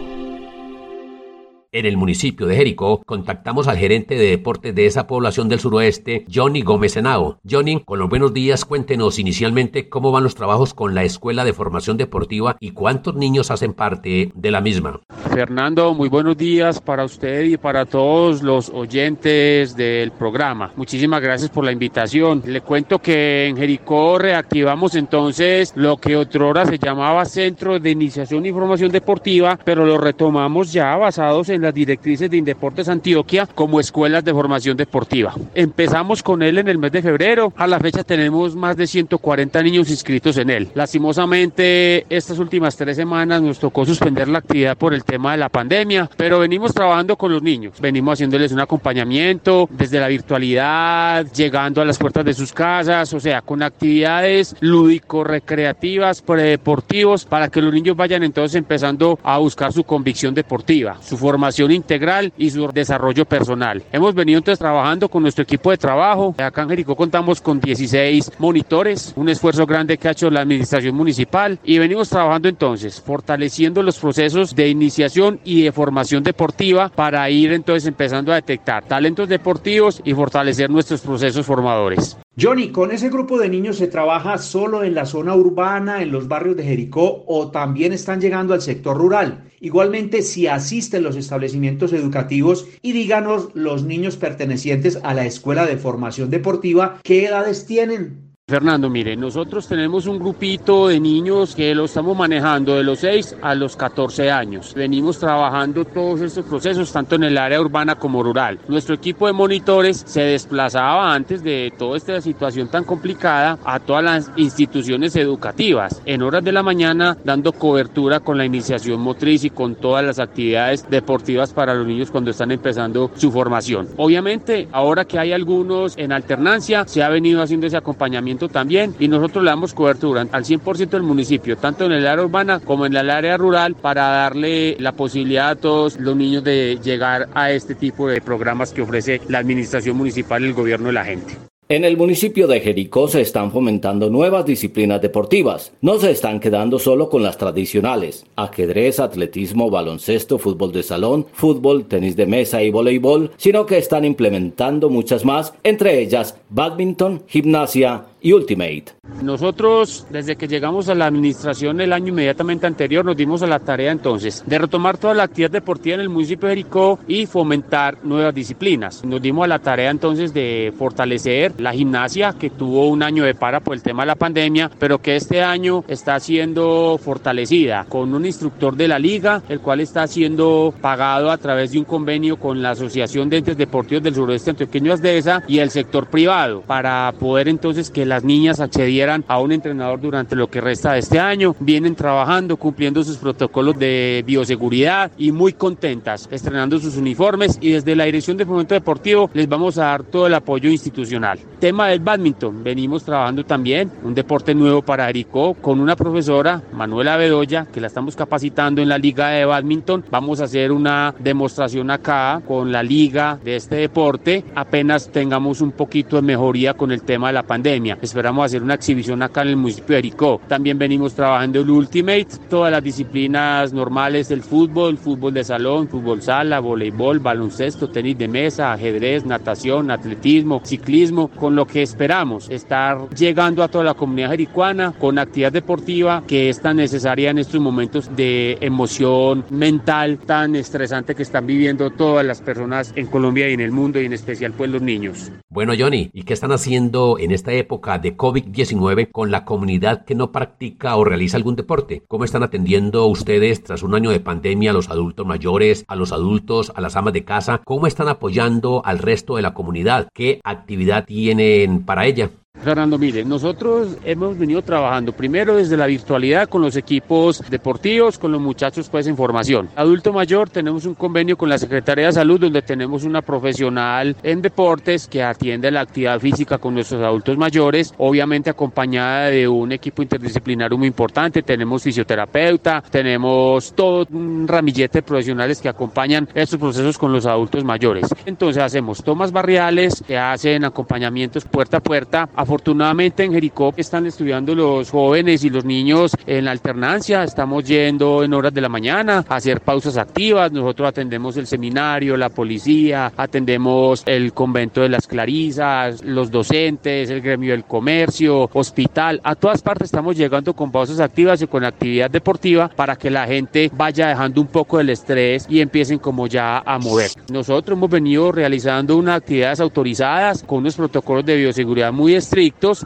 En 1.72 1.86
el 1.86 1.96
municipio 1.96 2.48
de 2.48 2.56
Jericó 2.56 3.00
contactamos 3.06 3.68
al 3.68 3.76
gerente 3.76 4.16
de 4.16 4.30
deportes 4.30 4.74
de 4.74 4.86
esa 4.86 5.06
población 5.06 5.48
del 5.48 5.60
suroeste, 5.60 6.24
Johnny 6.28 6.62
Gómez 6.62 6.96
Henao. 6.96 7.38
Johnny, 7.48 7.80
con 7.84 8.00
los 8.00 8.08
buenos 8.08 8.34
días, 8.34 8.64
cuéntenos 8.64 9.20
inicialmente 9.20 9.88
cómo 9.88 10.10
van 10.10 10.24
los 10.24 10.34
trabajos 10.34 10.74
con 10.74 10.96
la 10.96 11.04
Escuela 11.04 11.44
de 11.44 11.52
Formación 11.52 11.96
Deportiva 11.96 12.56
y 12.58 12.72
cuántos 12.72 13.14
niños 13.14 13.52
hacen 13.52 13.72
parte 13.72 14.32
de 14.34 14.50
la 14.50 14.60
misma. 14.60 14.98
Fernando, 15.32 15.94
muy 15.94 16.08
buenos 16.08 16.36
días 16.36 16.80
para 16.80 17.04
usted 17.04 17.44
y 17.44 17.56
para 17.56 17.86
todos 17.86 18.42
los 18.42 18.68
oyentes 18.70 19.76
del 19.76 20.10
programa. 20.10 20.72
Muchísimas 20.74 21.22
gracias 21.22 21.50
por 21.50 21.64
la 21.64 21.70
invitación. 21.70 22.42
Le 22.46 22.62
cuento 22.62 22.98
que 22.98 23.46
en 23.46 23.56
Jericó 23.56 24.18
reactivamos 24.18 24.96
entonces 24.96 25.72
lo 25.76 25.98
que 25.98 26.16
otrora 26.16 26.66
se 26.66 26.80
llamaba 26.80 27.24
Centro 27.26 27.78
de 27.78 27.92
Iniciación 27.92 28.44
y 28.44 28.50
Formación 28.50 28.90
Deportiva, 28.90 29.56
pero 29.64 29.86
lo 29.86 29.98
retomamos 29.98 30.72
ya 30.72 30.96
basados 30.96 31.48
en 31.48 31.59
las 31.60 31.74
directrices 31.74 32.30
de 32.30 32.36
Indeportes 32.36 32.88
Antioquia 32.88 33.46
como 33.46 33.80
escuelas 33.80 34.24
de 34.24 34.32
formación 34.32 34.76
deportiva. 34.76 35.34
Empezamos 35.54 36.22
con 36.22 36.42
él 36.42 36.58
en 36.58 36.68
el 36.68 36.78
mes 36.78 36.92
de 36.92 37.02
febrero. 37.02 37.52
A 37.56 37.66
la 37.66 37.78
fecha 37.78 38.02
tenemos 38.02 38.56
más 38.56 38.76
de 38.76 38.86
140 38.86 39.62
niños 39.62 39.90
inscritos 39.90 40.36
en 40.38 40.50
él. 40.50 40.68
Lastimosamente, 40.74 42.06
estas 42.08 42.38
últimas 42.38 42.76
tres 42.76 42.96
semanas 42.96 43.42
nos 43.42 43.58
tocó 43.58 43.84
suspender 43.84 44.28
la 44.28 44.38
actividad 44.38 44.76
por 44.76 44.94
el 44.94 45.04
tema 45.04 45.32
de 45.32 45.38
la 45.38 45.48
pandemia, 45.48 46.10
pero 46.16 46.38
venimos 46.38 46.74
trabajando 46.74 47.16
con 47.16 47.32
los 47.32 47.42
niños. 47.42 47.74
Venimos 47.80 48.14
haciéndoles 48.14 48.52
un 48.52 48.60
acompañamiento 48.60 49.68
desde 49.70 50.00
la 50.00 50.08
virtualidad, 50.08 51.26
llegando 51.32 51.80
a 51.80 51.84
las 51.84 51.98
puertas 51.98 52.24
de 52.24 52.34
sus 52.34 52.52
casas, 52.52 53.12
o 53.12 53.20
sea, 53.20 53.42
con 53.42 53.62
actividades 53.62 54.56
lúdico-recreativas, 54.60 56.22
deportivos, 56.38 57.24
para 57.24 57.48
que 57.48 57.60
los 57.60 57.72
niños 57.72 57.96
vayan 57.96 58.22
entonces 58.22 58.56
empezando 58.56 59.18
a 59.22 59.38
buscar 59.38 59.72
su 59.72 59.84
convicción 59.84 60.34
deportiva, 60.34 60.98
su 61.02 61.16
formación 61.16 61.49
integral 61.58 62.32
y 62.36 62.50
su 62.50 62.66
desarrollo 62.68 63.24
personal. 63.24 63.82
Hemos 63.92 64.14
venido 64.14 64.38
entonces 64.38 64.58
trabajando 64.58 65.08
con 65.08 65.22
nuestro 65.22 65.42
equipo 65.42 65.70
de 65.70 65.76
trabajo. 65.76 66.34
Acá 66.38 66.62
en 66.62 66.68
Jericó 66.70 66.96
contamos 66.96 67.40
con 67.40 67.60
16 67.60 68.32
monitores, 68.38 69.12
un 69.16 69.28
esfuerzo 69.28 69.66
grande 69.66 69.98
que 69.98 70.08
ha 70.08 70.12
hecho 70.12 70.30
la 70.30 70.40
administración 70.40 70.94
municipal 70.94 71.58
y 71.64 71.78
venimos 71.78 72.08
trabajando 72.08 72.48
entonces 72.48 73.00
fortaleciendo 73.00 73.82
los 73.82 73.98
procesos 73.98 74.54
de 74.54 74.68
iniciación 74.68 75.40
y 75.44 75.62
de 75.62 75.72
formación 75.72 76.22
deportiva 76.22 76.88
para 76.88 77.28
ir 77.30 77.52
entonces 77.52 77.86
empezando 77.86 78.32
a 78.32 78.36
detectar 78.36 78.84
talentos 78.84 79.28
deportivos 79.28 80.00
y 80.04 80.14
fortalecer 80.14 80.70
nuestros 80.70 81.00
procesos 81.00 81.44
formadores. 81.46 82.16
Johnny, 82.40 82.72
¿con 82.72 82.90
ese 82.90 83.10
grupo 83.10 83.38
de 83.38 83.50
niños 83.50 83.76
se 83.76 83.86
trabaja 83.86 84.38
solo 84.38 84.82
en 84.82 84.94
la 84.94 85.04
zona 85.04 85.34
urbana, 85.34 86.02
en 86.02 86.10
los 86.10 86.26
barrios 86.26 86.56
de 86.56 86.64
Jericó 86.64 87.22
o 87.26 87.50
también 87.50 87.92
están 87.92 88.18
llegando 88.18 88.54
al 88.54 88.62
sector 88.62 88.96
rural? 88.96 89.50
Igualmente, 89.60 90.22
si 90.22 90.46
asisten 90.46 91.02
los 91.02 91.16
establecimientos 91.16 91.92
educativos 91.92 92.66
y 92.80 92.92
díganos 92.92 93.50
los 93.52 93.84
niños 93.84 94.16
pertenecientes 94.16 94.98
a 95.02 95.12
la 95.12 95.26
Escuela 95.26 95.66
de 95.66 95.76
Formación 95.76 96.30
Deportiva, 96.30 96.98
¿qué 97.02 97.26
edades 97.26 97.66
tienen? 97.66 98.29
Fernando, 98.50 98.90
mire, 98.90 99.14
nosotros 99.16 99.68
tenemos 99.68 100.08
un 100.08 100.18
grupito 100.18 100.88
de 100.88 100.98
niños 100.98 101.54
que 101.54 101.72
lo 101.72 101.84
estamos 101.84 102.16
manejando 102.16 102.74
de 102.74 102.82
los 102.82 102.98
6 102.98 103.36
a 103.42 103.54
los 103.54 103.76
14 103.76 104.28
años. 104.28 104.74
Venimos 104.74 105.20
trabajando 105.20 105.84
todos 105.84 106.20
estos 106.20 106.46
procesos 106.46 106.90
tanto 106.90 107.14
en 107.14 107.22
el 107.22 107.38
área 107.38 107.60
urbana 107.60 107.94
como 107.94 108.24
rural. 108.24 108.58
Nuestro 108.66 108.96
equipo 108.96 109.28
de 109.28 109.34
monitores 109.34 110.02
se 110.04 110.22
desplazaba 110.22 111.14
antes 111.14 111.44
de 111.44 111.72
toda 111.78 111.96
esta 111.96 112.20
situación 112.20 112.66
tan 112.66 112.82
complicada 112.82 113.56
a 113.64 113.78
todas 113.78 114.02
las 114.02 114.32
instituciones 114.34 115.14
educativas 115.14 116.02
en 116.04 116.20
horas 116.20 116.42
de 116.42 116.50
la 116.50 116.64
mañana 116.64 117.16
dando 117.22 117.52
cobertura 117.52 118.18
con 118.18 118.36
la 118.36 118.44
iniciación 118.44 119.00
motriz 119.00 119.44
y 119.44 119.50
con 119.50 119.76
todas 119.76 120.04
las 120.04 120.18
actividades 120.18 120.90
deportivas 120.90 121.52
para 121.52 121.74
los 121.74 121.86
niños 121.86 122.10
cuando 122.10 122.32
están 122.32 122.50
empezando 122.50 123.12
su 123.14 123.30
formación. 123.30 123.86
Obviamente, 123.96 124.66
ahora 124.72 125.04
que 125.04 125.20
hay 125.20 125.32
algunos 125.32 125.96
en 125.96 126.10
alternancia, 126.10 126.84
se 126.88 127.04
ha 127.04 127.08
venido 127.08 127.42
haciendo 127.42 127.68
ese 127.68 127.76
acompañamiento 127.76 128.39
también 128.48 128.94
y 128.98 129.08
nosotros 129.08 129.44
le 129.44 129.50
damos 129.50 129.74
cobertura 129.74 130.26
al 130.30 130.44
100% 130.44 130.90
del 130.90 131.02
municipio, 131.02 131.56
tanto 131.56 131.84
en 131.84 131.92
el 131.92 132.06
área 132.06 132.24
urbana 132.24 132.60
como 132.60 132.86
en 132.86 132.96
el 132.96 133.10
área 133.10 133.36
rural, 133.36 133.74
para 133.74 134.08
darle 134.08 134.76
la 134.78 134.92
posibilidad 134.92 135.50
a 135.50 135.56
todos 135.56 135.98
los 135.98 136.16
niños 136.16 136.44
de 136.44 136.78
llegar 136.82 137.28
a 137.34 137.50
este 137.50 137.74
tipo 137.74 138.08
de 138.08 138.20
programas 138.20 138.72
que 138.72 138.82
ofrece 138.82 139.20
la 139.28 139.38
administración 139.38 139.96
municipal 139.96 140.44
el 140.44 140.54
gobierno 140.54 140.88
de 140.88 140.92
la 140.92 141.04
gente. 141.04 141.36
En 141.70 141.84
el 141.84 141.96
municipio 141.96 142.48
de 142.48 142.58
Jericó 142.58 143.06
se 143.06 143.20
están 143.20 143.52
fomentando 143.52 144.10
nuevas 144.10 144.44
disciplinas 144.44 145.00
deportivas. 145.00 145.72
No 145.80 146.00
se 146.00 146.10
están 146.10 146.40
quedando 146.40 146.80
solo 146.80 147.08
con 147.08 147.22
las 147.22 147.38
tradicionales. 147.38 148.26
Ajedrez, 148.34 148.98
atletismo, 148.98 149.70
baloncesto, 149.70 150.40
fútbol 150.40 150.72
de 150.72 150.82
salón, 150.82 151.26
fútbol, 151.32 151.84
tenis 151.84 152.16
de 152.16 152.26
mesa 152.26 152.60
y 152.60 152.72
voleibol, 152.72 153.30
sino 153.36 153.66
que 153.66 153.78
están 153.78 154.04
implementando 154.04 154.90
muchas 154.90 155.24
más, 155.24 155.54
entre 155.62 156.00
ellas 156.00 156.36
badminton, 156.48 157.22
gimnasia, 157.28 158.06
y 158.20 158.32
Ultimate. 158.32 158.84
Nosotros, 159.22 160.06
desde 160.10 160.36
que 160.36 160.48
llegamos 160.48 160.88
a 160.88 160.94
la 160.94 161.06
administración 161.06 161.80
el 161.80 161.92
año 161.92 162.08
inmediatamente 162.08 162.66
anterior, 162.66 163.04
nos 163.04 163.16
dimos 163.16 163.42
a 163.42 163.46
la 163.46 163.58
tarea 163.58 163.92
entonces 163.92 164.42
de 164.46 164.58
retomar 164.58 164.98
toda 164.98 165.14
la 165.14 165.24
actividad 165.24 165.50
deportiva 165.50 165.94
en 165.94 166.00
el 166.00 166.08
municipio 166.08 166.48
de 166.48 166.54
Jericó 166.54 166.98
y 167.06 167.26
fomentar 167.26 167.98
nuevas 168.02 168.34
disciplinas. 168.34 169.04
Nos 169.04 169.20
dimos 169.20 169.44
a 169.44 169.48
la 169.48 169.58
tarea 169.58 169.90
entonces 169.90 170.32
de 170.32 170.72
fortalecer 170.78 171.60
la 171.60 171.72
gimnasia, 171.72 172.34
que 172.38 172.50
tuvo 172.50 172.88
un 172.88 173.02
año 173.02 173.24
de 173.24 173.34
para 173.34 173.60
por 173.60 173.74
el 173.74 173.82
tema 173.82 174.02
de 174.02 174.08
la 174.08 174.14
pandemia, 174.14 174.70
pero 174.78 174.98
que 174.98 175.16
este 175.16 175.42
año 175.42 175.84
está 175.88 176.18
siendo 176.20 176.98
fortalecida 177.02 177.86
con 177.88 178.14
un 178.14 178.24
instructor 178.24 178.76
de 178.76 178.88
la 178.88 178.98
liga, 178.98 179.42
el 179.48 179.60
cual 179.60 179.80
está 179.80 180.06
siendo 180.06 180.72
pagado 180.80 181.30
a 181.30 181.38
través 181.38 181.72
de 181.72 181.78
un 181.78 181.84
convenio 181.84 182.38
con 182.38 182.62
la 182.62 182.70
Asociación 182.70 183.28
de 183.28 183.38
Entes 183.38 183.56
Deportivos 183.56 184.02
del 184.02 184.14
Suroeste 184.14 184.50
Antioqueño 184.50 184.92
Asdesa 184.92 185.42
y 185.46 185.58
el 185.58 185.70
sector 185.70 186.08
privado, 186.08 186.62
para 186.62 187.12
poder 187.18 187.48
entonces 187.48 187.90
que 187.90 188.06
las 188.10 188.24
niñas 188.24 188.60
accedieran 188.60 189.24
a 189.28 189.40
un 189.40 189.52
entrenador 189.52 190.00
durante 190.00 190.36
lo 190.36 190.50
que 190.50 190.60
resta 190.60 190.92
de 190.92 190.98
este 190.98 191.18
año. 191.18 191.54
Vienen 191.60 191.94
trabajando, 191.94 192.56
cumpliendo 192.58 193.02
sus 193.02 193.16
protocolos 193.16 193.78
de 193.78 194.22
bioseguridad 194.26 195.10
y 195.16 195.32
muy 195.32 195.54
contentas, 195.54 196.28
estrenando 196.30 196.78
sus 196.78 196.96
uniformes 196.96 197.56
y 197.60 197.70
desde 197.70 197.96
la 197.96 198.04
Dirección 198.04 198.36
de 198.36 198.44
Fomento 198.44 198.74
Deportivo 198.74 199.30
les 199.32 199.48
vamos 199.48 199.78
a 199.78 199.84
dar 199.84 200.02
todo 200.02 200.26
el 200.26 200.34
apoyo 200.34 200.68
institucional. 200.68 201.38
Tema 201.58 201.88
del 201.88 202.00
badminton, 202.00 202.62
venimos 202.62 203.04
trabajando 203.04 203.44
también 203.44 203.90
un 204.02 204.14
deporte 204.14 204.54
nuevo 204.54 204.82
para 204.82 205.06
Jericó 205.06 205.54
con 205.54 205.80
una 205.80 205.96
profesora, 205.96 206.62
Manuela 206.72 207.16
Bedoya, 207.16 207.66
que 207.72 207.80
la 207.80 207.86
estamos 207.86 208.16
capacitando 208.16 208.82
en 208.82 208.88
la 208.88 208.98
liga 208.98 209.28
de 209.28 209.44
badminton. 209.44 210.04
Vamos 210.10 210.40
a 210.40 210.44
hacer 210.44 210.72
una 210.72 211.14
demostración 211.18 211.90
acá 211.90 212.42
con 212.46 212.72
la 212.72 212.82
liga 212.82 213.38
de 213.42 213.56
este 213.56 213.76
deporte 213.76 214.44
apenas 214.54 215.10
tengamos 215.10 215.60
un 215.60 215.72
poquito 215.72 216.16
de 216.16 216.22
mejoría 216.22 216.74
con 216.74 216.92
el 216.92 217.02
tema 217.02 217.28
de 217.28 217.34
la 217.34 217.42
pandemia. 217.42 217.98
Esperamos 218.02 218.46
hacer 218.46 218.62
una 218.62 218.74
exhibición 218.74 219.22
acá 219.22 219.42
en 219.42 219.48
el 219.48 219.56
municipio 219.56 219.96
de 219.96 220.02
Jericó. 220.02 220.40
También 220.48 220.78
venimos 220.78 221.14
trabajando 221.14 221.60
el 221.60 221.70
Ultimate, 221.70 222.26
todas 222.48 222.72
las 222.72 222.82
disciplinas 222.82 223.72
normales 223.72 224.28
del 224.28 224.42
fútbol, 224.42 224.96
fútbol 224.96 225.34
de 225.34 225.44
salón, 225.44 225.88
fútbol 225.88 226.22
sala, 226.22 226.60
voleibol, 226.60 227.18
baloncesto, 227.18 227.90
tenis 227.90 228.16
de 228.16 228.28
mesa, 228.28 228.72
ajedrez, 228.72 229.24
natación, 229.24 229.90
atletismo, 229.90 230.62
ciclismo, 230.64 231.28
con 231.28 231.54
lo 231.54 231.66
que 231.66 231.82
esperamos 231.82 232.48
estar 232.48 233.08
llegando 233.10 233.62
a 233.62 233.68
toda 233.68 233.84
la 233.84 233.94
comunidad 233.94 234.30
jericuana 234.30 234.92
con 234.98 235.18
actividad 235.18 235.52
deportiva 235.52 236.22
que 236.26 236.48
es 236.48 236.60
tan 236.60 236.76
necesaria 236.76 237.30
en 237.30 237.38
estos 237.38 237.60
momentos 237.60 238.14
de 238.16 238.58
emoción 238.60 239.44
mental 239.50 240.18
tan 240.18 240.56
estresante 240.56 241.14
que 241.14 241.22
están 241.22 241.46
viviendo 241.46 241.90
todas 241.90 242.24
las 242.24 242.40
personas 242.40 242.92
en 242.96 243.06
Colombia 243.06 243.48
y 243.48 243.54
en 243.54 243.60
el 243.60 243.72
mundo 243.72 244.00
y 244.00 244.06
en 244.06 244.12
especial 244.12 244.52
pues 244.52 244.70
los 244.70 244.82
niños. 244.82 245.30
Bueno 245.52 245.72
Johnny, 245.76 246.10
¿y 246.12 246.22
qué 246.22 246.32
están 246.32 246.52
haciendo 246.52 247.18
en 247.18 247.32
esta 247.32 247.52
época 247.52 247.98
de 247.98 248.16
COVID-19 248.16 249.10
con 249.10 249.32
la 249.32 249.44
comunidad 249.44 250.04
que 250.04 250.14
no 250.14 250.30
practica 250.30 250.94
o 250.94 251.02
realiza 251.02 251.36
algún 251.36 251.56
deporte? 251.56 252.04
¿Cómo 252.06 252.22
están 252.22 252.44
atendiendo 252.44 253.04
ustedes 253.06 253.64
tras 253.64 253.82
un 253.82 253.96
año 253.96 254.10
de 254.10 254.20
pandemia 254.20 254.70
a 254.70 254.74
los 254.74 254.90
adultos 254.90 255.26
mayores, 255.26 255.84
a 255.88 255.96
los 255.96 256.12
adultos, 256.12 256.70
a 256.76 256.80
las 256.80 256.94
amas 256.94 257.14
de 257.14 257.24
casa? 257.24 257.62
¿Cómo 257.64 257.88
están 257.88 258.06
apoyando 258.06 258.82
al 258.84 259.00
resto 259.00 259.34
de 259.34 259.42
la 259.42 259.52
comunidad? 259.52 260.06
¿Qué 260.14 260.40
actividad 260.44 261.04
tienen 261.04 261.84
para 261.84 262.06
ella? 262.06 262.30
Fernando, 262.62 262.98
mire, 262.98 263.24
nosotros 263.24 263.96
hemos 264.04 264.38
venido 264.38 264.60
trabajando 264.60 265.12
primero 265.12 265.56
desde 265.56 265.78
la 265.78 265.86
virtualidad 265.86 266.48
con 266.48 266.60
los 266.60 266.76
equipos 266.76 267.42
deportivos, 267.48 268.18
con 268.18 268.32
los 268.32 268.40
muchachos 268.40 268.90
pues 268.90 269.06
en 269.06 269.16
formación. 269.16 269.70
Adulto 269.76 270.12
mayor 270.12 270.50
tenemos 270.50 270.84
un 270.84 270.94
convenio 270.94 271.38
con 271.38 271.48
la 271.48 271.56
Secretaría 271.56 272.06
de 272.06 272.12
Salud 272.12 272.38
donde 272.38 272.60
tenemos 272.60 273.04
una 273.04 273.22
profesional 273.22 274.14
en 274.22 274.42
deportes 274.42 275.08
que 275.08 275.22
atiende 275.22 275.70
la 275.70 275.80
actividad 275.80 276.20
física 276.20 276.58
con 276.58 276.74
nuestros 276.74 277.02
adultos 277.02 277.38
mayores, 277.38 277.94
obviamente 277.96 278.50
acompañada 278.50 279.30
de 279.30 279.48
un 279.48 279.72
equipo 279.72 280.02
interdisciplinario 280.02 280.76
muy 280.76 280.88
importante. 280.88 281.42
Tenemos 281.42 281.82
fisioterapeuta, 281.82 282.82
tenemos 282.90 283.72
todo 283.74 284.06
un 284.12 284.46
ramillete 284.46 284.98
de 284.98 285.02
profesionales 285.02 285.60
que 285.60 285.68
acompañan 285.70 286.28
estos 286.34 286.60
procesos 286.60 286.98
con 286.98 287.10
los 287.10 287.24
adultos 287.24 287.64
mayores. 287.64 288.06
Entonces 288.26 288.62
hacemos 288.62 289.02
tomas 289.02 289.32
barriales, 289.32 290.04
que 290.06 290.18
hacen 290.18 290.64
acompañamientos 290.64 291.44
puerta 291.46 291.78
a 291.78 291.80
puerta 291.80 292.28
Afortunadamente 292.50 293.22
en 293.22 293.32
Jericó 293.32 293.72
están 293.76 294.06
estudiando 294.06 294.56
los 294.56 294.90
jóvenes 294.90 295.44
y 295.44 295.50
los 295.50 295.64
niños 295.64 296.16
en 296.26 296.46
la 296.46 296.50
alternancia. 296.50 297.22
Estamos 297.22 297.62
yendo 297.62 298.24
en 298.24 298.34
horas 298.34 298.52
de 298.52 298.60
la 298.60 298.68
mañana 298.68 299.24
a 299.28 299.36
hacer 299.36 299.60
pausas 299.60 299.96
activas. 299.96 300.50
Nosotros 300.50 300.88
atendemos 300.88 301.36
el 301.36 301.46
seminario, 301.46 302.16
la 302.16 302.28
policía, 302.28 303.12
atendemos 303.16 304.02
el 304.04 304.32
convento 304.32 304.80
de 304.80 304.88
las 304.88 305.06
Clarisas, 305.06 306.02
los 306.02 306.32
docentes, 306.32 307.08
el 307.10 307.20
gremio 307.20 307.52
del 307.52 307.62
comercio, 307.62 308.50
hospital. 308.52 309.20
A 309.22 309.36
todas 309.36 309.62
partes 309.62 309.84
estamos 309.84 310.16
llegando 310.16 310.52
con 310.52 310.72
pausas 310.72 310.98
activas 310.98 311.40
y 311.42 311.46
con 311.46 311.64
actividad 311.64 312.10
deportiva 312.10 312.66
para 312.66 312.96
que 312.96 313.10
la 313.10 313.28
gente 313.28 313.70
vaya 313.72 314.08
dejando 314.08 314.40
un 314.40 314.48
poco 314.48 314.78
del 314.78 314.90
estrés 314.90 315.46
y 315.48 315.60
empiecen 315.60 316.00
como 316.00 316.26
ya 316.26 316.58
a 316.66 316.80
mover. 316.80 317.12
Nosotros 317.30 317.76
hemos 317.76 317.90
venido 317.90 318.32
realizando 318.32 318.96
unas 318.96 319.18
actividades 319.18 319.60
autorizadas 319.60 320.42
con 320.42 320.58
unos 320.58 320.74
protocolos 320.74 321.24
de 321.24 321.36
bioseguridad 321.36 321.92
muy 321.92 322.16
estrictos 322.16 322.39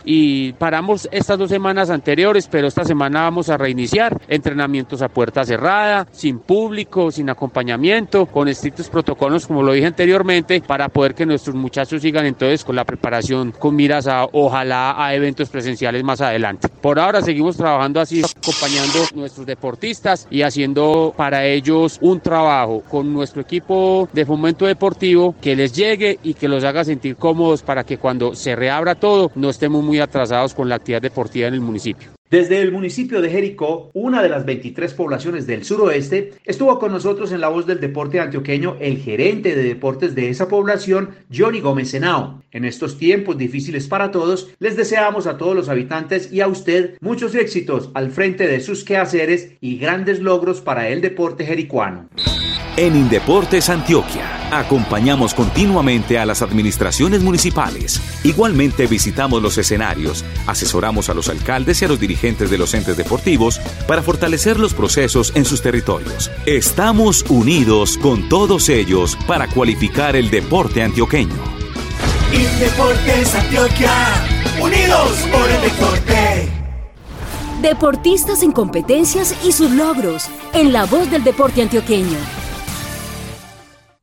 y 0.04 0.52
paramos 0.54 1.08
estas 1.12 1.38
dos 1.38 1.48
semanas 1.48 1.90
anteriores, 1.90 2.48
pero 2.50 2.66
esta 2.66 2.84
semana 2.84 3.22
vamos 3.22 3.48
a 3.48 3.56
reiniciar 3.56 4.20
entrenamientos 4.28 5.00
a 5.02 5.08
puerta 5.08 5.44
cerrada, 5.44 6.06
sin 6.10 6.40
público, 6.40 7.10
sin 7.10 7.30
acompañamiento, 7.30 8.26
con 8.26 8.48
estrictos 8.48 8.88
protocolos, 8.88 9.46
como 9.46 9.62
lo 9.62 9.72
dije 9.72 9.86
anteriormente, 9.86 10.60
para 10.60 10.88
poder 10.88 11.14
que 11.14 11.26
nuestros 11.26 11.54
muchachos 11.54 12.02
sigan 12.02 12.26
entonces 12.26 12.64
con 12.64 12.74
la 12.74 12.84
preparación 12.84 13.52
con 13.52 13.76
miras 13.76 14.06
a 14.06 14.26
ojalá 14.32 14.94
a 15.04 15.14
eventos 15.14 15.48
presenciales 15.48 16.02
más 16.02 16.20
adelante. 16.20 16.68
Por 16.68 16.98
ahora 16.98 17.22
seguimos 17.22 17.56
trabajando 17.56 18.00
así, 18.00 18.22
acompañando 18.22 18.98
nuestros 19.14 19.46
deportistas 19.46 20.26
y 20.30 20.42
haciendo 20.42 21.14
para 21.16 21.46
ellos 21.46 21.98
un 22.00 22.20
trabajo 22.20 22.82
con 22.90 23.12
nuestro 23.12 23.42
equipo 23.42 24.08
de 24.12 24.26
fomento 24.26 24.66
deportivo 24.66 25.34
que 25.40 25.54
les 25.54 25.72
llegue 25.72 26.18
y 26.22 26.34
que 26.34 26.48
los 26.48 26.64
haga 26.64 26.84
sentir 26.84 27.16
cómodos 27.16 27.62
para 27.62 27.84
que 27.84 27.98
cuando 27.98 28.34
se 28.34 28.56
reabra 28.56 28.94
todo 28.94 29.30
no 29.44 29.50
estemos 29.50 29.84
muy 29.84 30.00
atrasados 30.00 30.54
con 30.54 30.70
la 30.70 30.76
actividad 30.76 31.02
deportiva 31.02 31.48
en 31.48 31.54
el 31.54 31.60
municipio. 31.60 32.08
Desde 32.34 32.60
el 32.60 32.72
municipio 32.72 33.22
de 33.22 33.30
Jericó, 33.30 33.92
una 33.94 34.20
de 34.20 34.28
las 34.28 34.44
23 34.44 34.92
poblaciones 34.94 35.46
del 35.46 35.62
suroeste, 35.62 36.32
estuvo 36.44 36.80
con 36.80 36.90
nosotros 36.90 37.30
en 37.30 37.40
la 37.40 37.46
voz 37.46 37.64
del 37.64 37.78
deporte 37.78 38.18
antioqueño 38.18 38.76
el 38.80 38.98
gerente 38.98 39.54
de 39.54 39.62
deportes 39.62 40.16
de 40.16 40.30
esa 40.30 40.48
población, 40.48 41.10
Johnny 41.32 41.60
Gómez 41.60 41.90
Senao. 41.90 42.42
En 42.50 42.64
estos 42.64 42.98
tiempos 42.98 43.38
difíciles 43.38 43.86
para 43.86 44.10
todos, 44.10 44.52
les 44.58 44.76
deseamos 44.76 45.28
a 45.28 45.38
todos 45.38 45.54
los 45.54 45.68
habitantes 45.68 46.32
y 46.32 46.40
a 46.40 46.48
usted 46.48 46.96
muchos 47.00 47.36
éxitos 47.36 47.92
al 47.94 48.10
frente 48.10 48.48
de 48.48 48.58
sus 48.58 48.82
quehaceres 48.82 49.52
y 49.60 49.78
grandes 49.78 50.18
logros 50.18 50.60
para 50.60 50.88
el 50.88 51.02
deporte 51.02 51.46
jericuano. 51.46 52.08
En 52.76 52.96
Indeportes 52.96 53.68
Antioquia 53.70 54.34
acompañamos 54.50 55.32
continuamente 55.32 56.18
a 56.18 56.26
las 56.26 56.42
administraciones 56.42 57.22
municipales. 57.22 58.00
Igualmente 58.24 58.88
visitamos 58.88 59.40
los 59.40 59.56
escenarios, 59.58 60.24
asesoramos 60.48 61.08
a 61.08 61.14
los 61.14 61.28
alcaldes 61.28 61.80
y 61.80 61.84
a 61.84 61.88
los 61.88 62.00
dirigentes 62.00 62.23
de 62.24 62.58
los 62.58 62.72
entes 62.72 62.96
deportivos 62.96 63.60
para 63.86 64.02
fortalecer 64.02 64.58
los 64.58 64.72
procesos 64.72 65.32
en 65.34 65.44
sus 65.44 65.60
territorios. 65.60 66.30
Estamos 66.46 67.22
unidos 67.28 67.98
con 67.98 68.28
todos 68.30 68.70
ellos 68.70 69.16
para 69.26 69.46
cualificar 69.48 70.16
el 70.16 70.30
deporte 70.30 70.82
antioqueño. 70.82 71.34
Antioquia, 73.34 73.92
unidos 74.60 75.12
por 75.30 75.50
el 75.50 75.60
deporte. 75.60 76.48
Deportistas 77.60 78.42
en 78.42 78.52
competencias 78.52 79.34
y 79.44 79.52
sus 79.52 79.70
logros, 79.70 80.28
en 80.52 80.72
la 80.72 80.86
voz 80.86 81.10
del 81.10 81.24
deporte 81.24 81.62
antioqueño. 81.62 82.43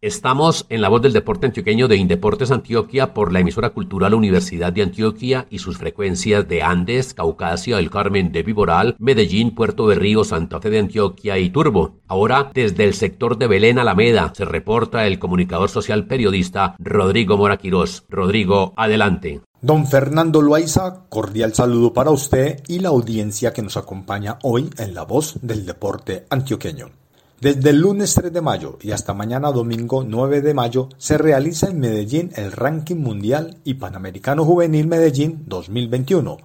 Estamos 0.03 0.65
en 0.69 0.81
la 0.81 0.89
voz 0.89 1.03
del 1.03 1.13
deporte 1.13 1.45
antioqueño 1.45 1.87
de 1.87 1.95
Indeportes 1.95 2.49
Antioquia 2.49 3.13
por 3.13 3.31
la 3.31 3.41
emisora 3.41 3.69
cultural 3.69 4.15
Universidad 4.15 4.73
de 4.73 4.81
Antioquia 4.81 5.45
y 5.51 5.59
sus 5.59 5.77
frecuencias 5.77 6.47
de 6.47 6.63
Andes, 6.63 7.13
Caucasia, 7.13 7.77
El 7.77 7.91
Carmen 7.91 8.31
de 8.31 8.41
Viboral, 8.41 8.95
Medellín, 8.97 9.53
Puerto 9.53 9.87
de 9.87 9.93
Río, 9.93 10.23
Santa 10.23 10.59
Fe 10.59 10.71
de 10.71 10.79
Antioquia 10.79 11.37
y 11.37 11.51
Turbo. 11.51 11.97
Ahora, 12.07 12.49
desde 12.51 12.85
el 12.85 12.95
sector 12.95 13.37
de 13.37 13.45
Belén 13.45 13.77
Alameda, 13.77 14.33
se 14.35 14.43
reporta 14.43 15.05
el 15.05 15.19
comunicador 15.19 15.69
social 15.69 16.07
periodista 16.07 16.75
Rodrigo 16.79 17.37
Moraquirós. 17.37 18.03
Rodrigo, 18.09 18.73
adelante. 18.77 19.41
Don 19.61 19.85
Fernando 19.85 20.41
Loaiza, 20.41 21.05
cordial 21.09 21.53
saludo 21.53 21.93
para 21.93 22.09
usted 22.09 22.63
y 22.67 22.79
la 22.79 22.89
audiencia 22.89 23.53
que 23.53 23.61
nos 23.61 23.77
acompaña 23.77 24.39
hoy 24.41 24.71
en 24.79 24.95
la 24.95 25.03
voz 25.03 25.37
del 25.43 25.67
deporte 25.67 26.25
antioqueño. 26.31 27.00
Desde 27.41 27.71
el 27.71 27.79
lunes 27.79 28.13
3 28.13 28.31
de 28.31 28.39
mayo 28.39 28.77
y 28.83 28.91
hasta 28.91 29.15
mañana 29.15 29.51
domingo 29.51 30.03
9 30.07 30.41
de 30.41 30.53
mayo 30.53 30.89
se 30.99 31.17
realiza 31.17 31.69
en 31.69 31.79
Medellín 31.79 32.31
el 32.35 32.51
Ranking 32.51 32.97
Mundial 32.97 33.57
y 33.63 33.73
Panamericano 33.73 34.45
Juvenil 34.45 34.85
Medellín 34.85 35.41
2021, 35.47 36.37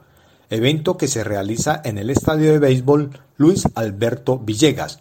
evento 0.49 0.97
que 0.97 1.07
se 1.07 1.23
realiza 1.23 1.83
en 1.85 1.99
el 1.99 2.09
Estadio 2.09 2.51
de 2.51 2.61
Béisbol 2.61 3.11
Luis 3.37 3.69
Alberto 3.75 4.39
Villegas, 4.39 5.01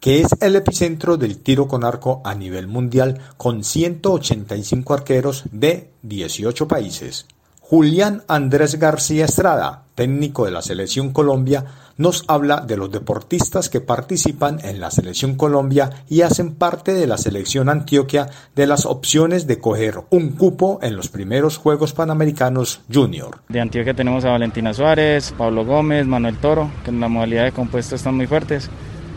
que 0.00 0.20
es 0.20 0.34
el 0.40 0.56
epicentro 0.56 1.16
del 1.16 1.38
tiro 1.38 1.68
con 1.68 1.84
arco 1.84 2.22
a 2.24 2.34
nivel 2.34 2.66
mundial 2.66 3.20
con 3.36 3.62
185 3.62 4.94
arqueros 4.94 5.44
de 5.52 5.92
18 6.02 6.66
países. 6.66 7.24
Julián 7.60 8.24
Andrés 8.26 8.80
García 8.80 9.24
Estrada, 9.24 9.84
técnico 9.94 10.44
de 10.44 10.50
la 10.50 10.62
Selección 10.62 11.12
Colombia, 11.12 11.64
nos 11.96 12.24
habla 12.28 12.60
de 12.60 12.76
los 12.76 12.90
deportistas 12.90 13.68
que 13.68 13.80
participan 13.80 14.58
en 14.62 14.80
la 14.80 14.90
Selección 14.90 15.34
Colombia 15.36 15.90
y 16.08 16.22
hacen 16.22 16.54
parte 16.54 16.94
de 16.94 17.06
la 17.06 17.18
Selección 17.18 17.68
Antioquia 17.68 18.28
de 18.54 18.66
las 18.66 18.86
opciones 18.86 19.46
de 19.46 19.58
coger 19.58 20.00
un 20.10 20.30
cupo 20.30 20.78
en 20.82 20.96
los 20.96 21.08
primeros 21.08 21.56
Juegos 21.56 21.92
Panamericanos 21.92 22.80
Junior. 22.92 23.38
De 23.48 23.60
Antioquia 23.60 23.94
tenemos 23.94 24.24
a 24.24 24.30
Valentina 24.30 24.74
Suárez, 24.74 25.34
Pablo 25.36 25.64
Gómez, 25.64 26.06
Manuel 26.06 26.38
Toro, 26.38 26.70
que 26.84 26.90
en 26.90 27.00
la 27.00 27.08
modalidad 27.08 27.44
de 27.44 27.52
compuesto 27.52 27.94
están 27.94 28.16
muy 28.16 28.26
fuertes. 28.26 28.70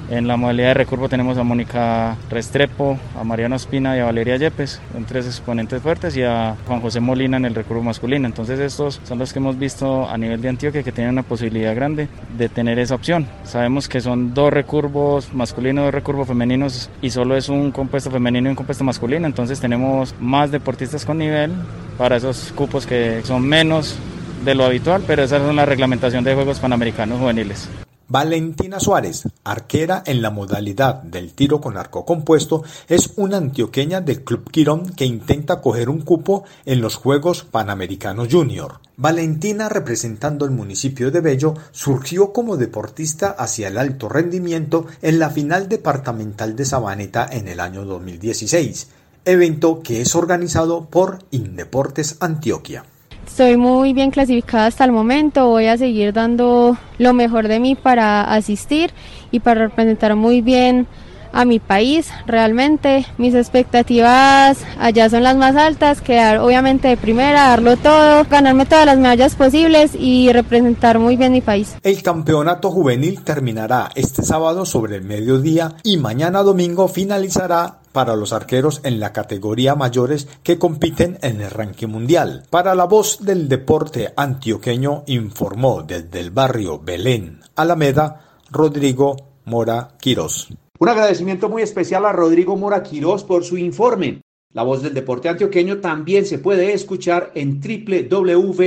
En 0.09 0.27
la 0.27 0.37
modalidad 0.37 0.69
de 0.69 0.73
recurvo 0.73 1.07
tenemos 1.07 1.37
a 1.37 1.43
Mónica 1.43 2.17
Restrepo, 2.31 2.97
a 3.15 3.23
Mariano 3.23 3.55
Espina 3.55 3.95
y 3.95 3.99
a 3.99 4.05
Valeria 4.05 4.37
Yepes, 4.37 4.81
son 4.91 5.05
tres 5.05 5.27
exponentes 5.27 5.83
fuertes, 5.83 6.17
y 6.17 6.23
a 6.23 6.55
Juan 6.65 6.81
José 6.81 6.99
Molina 6.99 7.37
en 7.37 7.45
el 7.45 7.53
recurvo 7.53 7.83
masculino. 7.83 8.25
Entonces 8.25 8.59
estos 8.59 8.99
son 9.03 9.19
los 9.19 9.31
que 9.31 9.37
hemos 9.37 9.59
visto 9.59 10.09
a 10.09 10.17
nivel 10.17 10.41
de 10.41 10.49
Antioquia 10.49 10.81
que 10.81 10.91
tienen 10.91 11.13
una 11.13 11.21
posibilidad 11.21 11.75
grande 11.75 12.07
de 12.35 12.49
tener 12.49 12.79
esa 12.79 12.95
opción. 12.95 13.27
Sabemos 13.43 13.87
que 13.87 14.01
son 14.01 14.33
dos 14.33 14.51
recurvos 14.51 15.31
masculinos, 15.31 15.85
dos 15.85 15.93
recurvos 15.93 16.27
femeninos 16.27 16.89
y 17.03 17.11
solo 17.11 17.37
es 17.37 17.47
un 17.47 17.69
compuesto 17.69 18.09
femenino 18.09 18.49
y 18.49 18.51
un 18.51 18.55
compuesto 18.55 18.83
masculino. 18.83 19.27
Entonces 19.27 19.59
tenemos 19.59 20.15
más 20.19 20.49
deportistas 20.49 21.05
con 21.05 21.19
nivel 21.19 21.51
para 21.99 22.15
esos 22.15 22.51
cupos 22.53 22.87
que 22.87 23.21
son 23.25 23.47
menos 23.47 23.95
de 24.43 24.55
lo 24.55 24.65
habitual, 24.65 25.03
pero 25.05 25.21
esa 25.21 25.37
es 25.37 25.53
la 25.53 25.65
reglamentación 25.65 26.23
de 26.23 26.33
Juegos 26.33 26.59
Panamericanos 26.59 27.19
Juveniles. 27.19 27.69
Valentina 28.11 28.79
Suárez, 28.79 29.27
arquera 29.43 30.01
en 30.03 30.23
la 30.23 30.31
modalidad 30.31 30.95
del 31.03 31.33
tiro 31.33 31.61
con 31.61 31.77
arco 31.77 32.05
compuesto, 32.05 32.63
es 32.87 33.13
una 33.17 33.37
antioqueña 33.37 34.01
del 34.01 34.23
Club 34.23 34.49
Quirón 34.49 34.89
que 34.93 35.05
intenta 35.05 35.61
coger 35.61 35.89
un 35.89 36.01
cupo 36.01 36.43
en 36.65 36.81
los 36.81 36.95
Juegos 36.95 37.43
Panamericanos 37.43 38.27
Junior. 38.31 38.79
Valentina, 38.97 39.69
representando 39.69 40.45
el 40.45 40.51
municipio 40.51 41.11
de 41.11 41.21
Bello, 41.21 41.53
surgió 41.71 42.33
como 42.33 42.57
deportista 42.57 43.29
hacia 43.29 43.67
el 43.67 43.77
alto 43.77 44.09
rendimiento 44.09 44.87
en 45.03 45.19
la 45.19 45.29
final 45.29 45.69
departamental 45.69 46.55
de 46.55 46.65
Sabaneta 46.65 47.29
en 47.31 47.47
el 47.47 47.59
año 47.59 47.85
2016, 47.85 48.87
evento 49.25 49.83
que 49.83 50.01
es 50.01 50.15
organizado 50.15 50.85
por 50.85 51.19
Indeportes 51.29 52.17
Antioquia. 52.21 52.85
Estoy 53.29 53.55
muy 53.55 53.93
bien 53.93 54.11
clasificada 54.11 54.65
hasta 54.65 54.83
el 54.83 54.91
momento, 54.91 55.47
voy 55.47 55.67
a 55.67 55.77
seguir 55.77 56.11
dando 56.11 56.75
lo 56.97 57.13
mejor 57.13 57.47
de 57.47 57.61
mí 57.61 57.75
para 57.75 58.21
asistir 58.23 58.91
y 59.31 59.39
para 59.39 59.67
representar 59.67 60.15
muy 60.15 60.41
bien 60.41 60.87
a 61.33 61.45
mi 61.45 61.59
país. 61.59 62.09
Realmente 62.25 63.05
mis 63.17 63.33
expectativas 63.35 64.57
allá 64.79 65.09
son 65.09 65.23
las 65.23 65.35
más 65.35 65.55
altas, 65.55 66.01
quedar 66.01 66.39
obviamente 66.39 66.87
de 66.87 66.97
primera, 66.97 67.49
darlo 67.49 67.77
todo, 67.77 68.25
ganarme 68.29 68.65
todas 68.65 68.85
las 68.85 68.97
medallas 68.97 69.35
posibles 69.35 69.91
y 69.95 70.31
representar 70.31 70.99
muy 70.99 71.15
bien 71.15 71.31
mi 71.31 71.41
país. 71.41 71.75
El 71.83 72.01
campeonato 72.03 72.71
juvenil 72.71 73.23
terminará 73.23 73.89
este 73.95 74.23
sábado 74.23 74.65
sobre 74.65 74.97
el 74.97 75.03
mediodía 75.03 75.75
y 75.83 75.97
mañana 75.97 76.43
domingo 76.43 76.87
finalizará 76.87 77.79
para 77.91 78.15
los 78.15 78.33
arqueros 78.33 78.81
en 78.83 78.99
la 78.99 79.13
categoría 79.13 79.75
mayores 79.75 80.27
que 80.43 80.59
compiten 80.59 81.17
en 81.21 81.41
el 81.41 81.49
ranking 81.49 81.87
mundial. 81.87 82.43
Para 82.49 82.75
la 82.75 82.85
voz 82.85 83.19
del 83.21 83.49
deporte 83.49 84.13
antioqueño 84.15 85.03
informó 85.07 85.83
desde 85.83 86.19
el 86.19 86.31
barrio 86.31 86.79
Belén, 86.79 87.41
Alameda, 87.55 88.21
Rodrigo 88.51 89.17
Mora 89.45 89.89
Quirós. 89.99 90.49
Un 90.81 90.87
agradecimiento 90.87 91.49
muy 91.49 91.61
especial 91.61 92.05
a 92.05 92.13
Rodrigo 92.13 92.55
Mora 92.55 92.81
Quirós 92.81 93.25
por 93.25 93.43
su 93.43 93.57
informe. 93.57 94.21
La 94.53 94.63
voz 94.63 94.81
del 94.81 94.93
deporte 94.93 95.27
antioqueño 95.27 95.79
también 95.79 96.25
se 96.25 96.39
puede 96.39 96.71
escuchar 96.71 97.33
en 97.35 97.59
www.anchor.fm, 97.59 98.63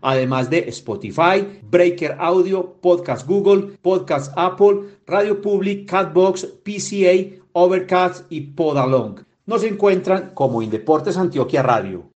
además 0.00 0.48
de 0.48 0.68
Spotify, 0.68 1.60
Breaker 1.68 2.16
Audio, 2.20 2.76
Podcast 2.80 3.26
Google, 3.26 3.76
Podcast 3.82 4.32
Apple, 4.36 4.82
Radio 5.08 5.42
Public, 5.42 5.90
Catbox, 5.90 6.46
PCA, 6.62 7.42
Overcast 7.52 8.30
y 8.30 8.42
Podalong. 8.42 9.24
Nos 9.44 9.64
encuentran 9.64 10.30
como 10.34 10.62
Indeportes 10.62 11.16
Antioquia 11.16 11.64
Radio. 11.64 12.10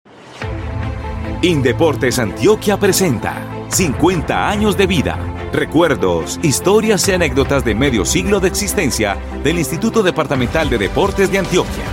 Indeportes 1.43 2.21
Antioquia 2.21 2.79
presenta 2.79 3.67
50 3.69 4.49
años 4.49 4.77
de 4.77 4.87
vida 4.87 5.38
Recuerdos, 5.53 6.39
historias 6.43 7.09
y 7.09 7.13
anécdotas 7.13 7.65
de 7.65 7.75
medio 7.75 8.05
siglo 8.05 8.39
de 8.39 8.49
existencia 8.49 9.17
del 9.43 9.59
Instituto 9.59 10.03
Departamental 10.03 10.69
de 10.69 10.77
Deportes 10.77 11.33
de 11.33 11.39
Antioquia. 11.39 11.85